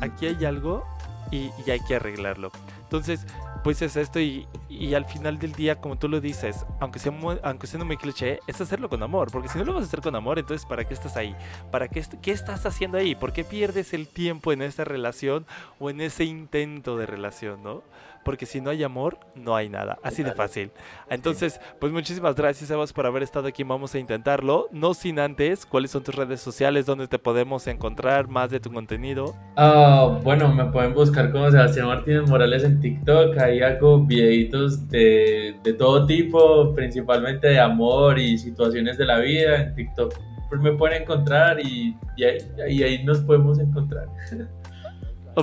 Aquí 0.00 0.26
hay 0.26 0.44
algo 0.44 0.84
y, 1.30 1.50
y 1.64 1.70
hay 1.70 1.78
que 1.80 1.94
arreglarlo. 1.94 2.50
Entonces, 2.82 3.24
pues 3.66 3.82
es 3.82 3.96
esto 3.96 4.20
y, 4.20 4.46
y 4.68 4.94
al 4.94 5.06
final 5.06 5.40
del 5.40 5.50
día, 5.50 5.80
como 5.80 5.98
tú 5.98 6.08
lo 6.08 6.20
dices, 6.20 6.64
aunque 6.78 7.00
sea, 7.00 7.10
muy, 7.10 7.36
aunque 7.42 7.66
sea 7.66 7.82
muy 7.82 7.96
cliché, 7.96 8.38
es 8.46 8.60
hacerlo 8.60 8.88
con 8.88 9.02
amor. 9.02 9.32
Porque 9.32 9.48
si 9.48 9.58
no 9.58 9.64
lo 9.64 9.74
vas 9.74 9.82
a 9.82 9.86
hacer 9.88 10.02
con 10.02 10.14
amor, 10.14 10.38
entonces 10.38 10.64
¿para 10.64 10.84
qué 10.84 10.94
estás 10.94 11.16
ahí? 11.16 11.34
¿Para 11.72 11.88
qué, 11.88 12.00
qué 12.22 12.30
estás 12.30 12.64
haciendo 12.64 12.96
ahí? 12.96 13.16
¿Por 13.16 13.32
qué 13.32 13.42
pierdes 13.42 13.92
el 13.92 14.06
tiempo 14.06 14.52
en 14.52 14.62
esa 14.62 14.84
relación 14.84 15.46
o 15.80 15.90
en 15.90 16.00
ese 16.00 16.22
intento 16.22 16.96
de 16.96 17.06
relación, 17.06 17.64
no? 17.64 17.82
Porque 18.26 18.44
si 18.44 18.60
no 18.60 18.70
hay 18.70 18.82
amor, 18.82 19.20
no 19.36 19.54
hay 19.54 19.68
nada. 19.68 20.00
Así 20.02 20.24
de 20.24 20.32
fácil. 20.32 20.72
Entonces, 21.08 21.60
pues 21.78 21.92
muchísimas 21.92 22.34
gracias, 22.34 22.66
Sebas, 22.66 22.92
por 22.92 23.06
haber 23.06 23.22
estado 23.22 23.46
aquí. 23.46 23.62
Vamos 23.62 23.94
a 23.94 24.00
intentarlo. 24.00 24.66
No 24.72 24.94
sin 24.94 25.20
antes, 25.20 25.64
¿cuáles 25.64 25.92
son 25.92 26.02
tus 26.02 26.16
redes 26.16 26.40
sociales? 26.40 26.86
¿Dónde 26.86 27.06
te 27.06 27.20
podemos 27.20 27.68
encontrar 27.68 28.26
más 28.26 28.50
de 28.50 28.58
tu 28.58 28.72
contenido? 28.72 29.36
Ah, 29.54 30.18
bueno, 30.24 30.52
me 30.52 30.64
pueden 30.64 30.92
buscar 30.92 31.30
como 31.30 31.48
Sebastián 31.52 31.86
Martínez 31.86 32.28
Morales 32.28 32.64
en 32.64 32.80
TikTok. 32.80 33.38
Ahí 33.38 33.60
hago 33.60 34.04
videitos 34.04 34.88
de, 34.88 35.54
de 35.62 35.72
todo 35.74 36.04
tipo, 36.04 36.74
principalmente 36.74 37.46
de 37.46 37.60
amor 37.60 38.18
y 38.18 38.36
situaciones 38.38 38.98
de 38.98 39.04
la 39.04 39.20
vida. 39.20 39.62
En 39.62 39.74
TikTok 39.76 40.14
pues 40.48 40.60
me 40.60 40.72
pueden 40.72 41.02
encontrar 41.02 41.60
y, 41.60 41.96
y 42.16 42.24
ahí, 42.24 42.38
y 42.68 42.82
ahí 42.82 43.04
nos 43.04 43.20
podemos 43.20 43.58
encontrar. 43.60 44.08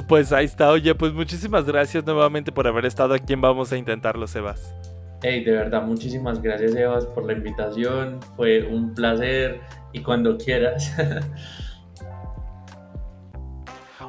Pues 0.01 0.31
ahí 0.31 0.45
está. 0.45 0.71
Oye, 0.71 0.95
pues 0.95 1.13
muchísimas 1.13 1.65
gracias 1.65 2.03
nuevamente 2.03 2.51
por 2.51 2.67
haber 2.67 2.85
estado 2.85 3.13
aquí 3.13 3.33
en 3.33 3.41
Vamos 3.41 3.71
a 3.71 3.77
Intentarlo, 3.77 4.25
Sebas. 4.25 4.73
Hey, 5.21 5.43
de 5.43 5.51
verdad, 5.51 5.83
muchísimas 5.83 6.41
gracias, 6.41 6.75
Evas, 6.75 7.05
por 7.05 7.25
la 7.25 7.33
invitación. 7.33 8.19
Fue 8.35 8.63
un 8.63 8.93
placer 8.93 9.61
y 9.93 10.01
cuando 10.01 10.37
quieras. 10.37 10.91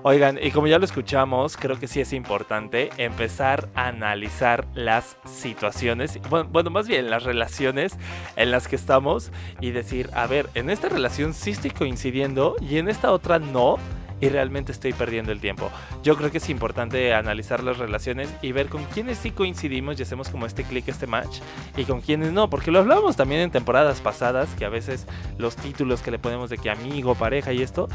Oigan, 0.07 0.38
y 0.42 0.51
como 0.51 0.66
ya 0.66 0.79
lo 0.79 0.85
escuchamos, 0.85 1.57
creo 1.57 1.79
que 1.79 1.87
sí 1.87 2.01
es 2.01 2.12
importante 2.12 2.90
empezar 2.99 3.70
a 3.75 3.88
analizar 3.88 4.66
las 4.75 5.16
situaciones, 5.25 6.20
bueno, 6.29 6.51
bueno, 6.53 6.68
más 6.68 6.87
bien 6.87 7.09
las 7.09 7.23
relaciones 7.23 7.97
en 8.37 8.51
las 8.51 8.68
que 8.68 8.77
estamos 8.77 9.33
y 9.62 9.70
decir, 9.70 10.11
a 10.12 10.27
ver, 10.27 10.51
en 10.55 10.68
esta 10.68 10.90
relación 10.90 11.33
sí 11.33 11.53
estoy 11.53 11.70
coincidiendo 11.70 12.57
y 12.61 12.77
en 12.77 12.90
esta 12.90 13.12
otra 13.12 13.38
no. 13.38 13.79
Y 14.20 14.29
realmente 14.29 14.72
estoy 14.72 14.92
perdiendo 14.92 15.33
el 15.33 15.40
tiempo. 15.40 15.70
Yo 16.03 16.16
creo 16.16 16.31
que 16.31 16.38
es 16.38 16.48
importante 16.48 17.14
analizar 17.14 17.62
las 17.62 17.79
relaciones 17.79 18.33
y 18.42 18.53
ver 18.53 18.68
con 18.68 18.85
quiénes 18.85 19.18
sí 19.18 19.31
coincidimos 19.31 19.98
y 19.98 20.03
hacemos 20.03 20.29
como 20.29 20.46
este 20.46 20.64
clic, 20.64 20.88
este 20.88 21.07
match, 21.07 21.40
y 21.77 21.85
con 21.85 22.00
quiénes 22.00 22.33
no, 22.33 22.48
porque 22.48 22.70
lo 22.70 22.79
hablábamos 22.79 23.16
también 23.16 23.40
en 23.40 23.50
temporadas 23.50 24.00
pasadas, 24.00 24.48
que 24.55 24.64
a 24.64 24.68
veces 24.68 25.07
los 25.38 25.57
títulos 25.57 26.00
que 26.00 26.11
le 26.11 26.18
ponemos 26.18 26.50
de 26.50 26.59
que 26.59 26.70
amigo, 26.70 27.14
pareja 27.14 27.53
y 27.53 27.62
esto, 27.62 27.88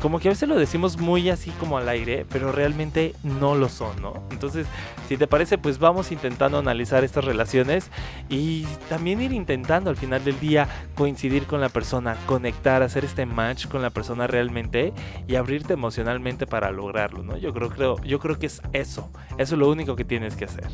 como 0.00 0.18
que 0.18 0.28
a 0.28 0.32
veces 0.32 0.48
lo 0.48 0.56
decimos 0.56 0.98
muy 0.98 1.30
así 1.30 1.50
como 1.52 1.78
al 1.78 1.88
aire, 1.88 2.26
pero 2.28 2.52
realmente 2.52 3.14
no 3.22 3.54
lo 3.54 3.68
son, 3.68 4.00
¿no? 4.02 4.22
Entonces, 4.30 4.66
si 5.08 5.16
te 5.16 5.26
parece, 5.26 5.58
pues 5.58 5.78
vamos 5.78 6.12
intentando 6.12 6.58
analizar 6.58 7.04
estas 7.04 7.24
relaciones 7.24 7.90
y 8.28 8.64
también 8.88 9.20
ir 9.22 9.32
intentando 9.32 9.90
al 9.90 9.96
final 9.96 10.24
del 10.24 10.38
día 10.40 10.68
coincidir 10.94 11.46
con 11.46 11.60
la 11.60 11.68
persona, 11.68 12.16
conectar, 12.26 12.82
hacer 12.82 13.04
este 13.04 13.26
match 13.26 13.66
con 13.66 13.82
la 13.82 13.90
persona 13.90 14.26
realmente 14.26 14.92
y 15.26 15.36
abrirte 15.36 15.74
emocionalmente 15.74 16.46
para 16.46 16.70
lograrlo, 16.70 17.22
¿no? 17.22 17.36
Yo 17.36 17.52
creo, 17.52 17.70
creo, 17.70 18.02
yo 18.02 18.18
creo 18.18 18.38
que 18.38 18.46
es 18.46 18.60
eso, 18.72 19.10
eso 19.38 19.54
es 19.54 19.58
lo 19.58 19.70
único 19.70 19.96
que 19.96 20.04
tienes 20.04 20.36
que 20.36 20.44
hacer. 20.44 20.68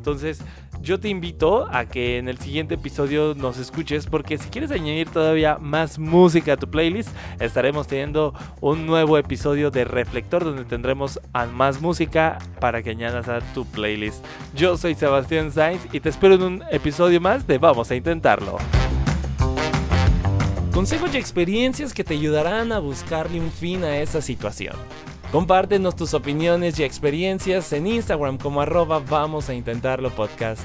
Entonces, 0.00 0.40
yo 0.80 0.98
te 0.98 1.10
invito 1.10 1.68
a 1.70 1.84
que 1.84 2.16
en 2.16 2.30
el 2.30 2.38
siguiente 2.38 2.76
episodio 2.76 3.34
nos 3.34 3.58
escuches 3.58 4.06
porque 4.06 4.38
si 4.38 4.48
quieres 4.48 4.70
añadir 4.70 5.10
todavía 5.10 5.58
más 5.58 5.98
música 5.98 6.54
a 6.54 6.56
tu 6.56 6.70
playlist, 6.70 7.10
estaremos 7.38 7.86
teniendo 7.86 8.32
un 8.62 8.86
nuevo 8.86 9.18
episodio 9.18 9.70
de 9.70 9.84
Reflector 9.84 10.42
donde 10.42 10.64
tendremos 10.64 11.20
más 11.52 11.82
música 11.82 12.38
para 12.60 12.82
que 12.82 12.88
añadas 12.88 13.28
a 13.28 13.40
tu 13.52 13.66
playlist. 13.66 14.24
Yo 14.54 14.78
soy 14.78 14.94
Sebastián 14.94 15.52
Sainz 15.52 15.82
y 15.92 16.00
te 16.00 16.08
espero 16.08 16.36
en 16.36 16.42
un 16.44 16.64
episodio 16.70 17.20
más 17.20 17.46
de 17.46 17.58
Vamos 17.58 17.90
a 17.90 17.94
Intentarlo. 17.94 18.56
Consejos 20.72 21.12
y 21.12 21.18
experiencias 21.18 21.92
que 21.92 22.04
te 22.04 22.14
ayudarán 22.14 22.72
a 22.72 22.78
buscarle 22.78 23.38
un 23.38 23.52
fin 23.52 23.84
a 23.84 23.98
esa 23.98 24.22
situación. 24.22 24.76
Compártenos 25.32 25.94
tus 25.94 26.12
opiniones 26.14 26.78
y 26.80 26.82
experiencias 26.82 27.72
en 27.72 27.86
Instagram 27.86 28.36
como 28.36 28.60
arroba 28.60 28.98
vamos 28.98 29.48
a 29.48 29.54
intentarlo 29.54 30.10
podcast. 30.10 30.62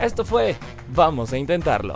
Esto 0.00 0.24
fue 0.24 0.56
Vamos 0.92 1.32
a 1.32 1.38
intentarlo. 1.38 1.94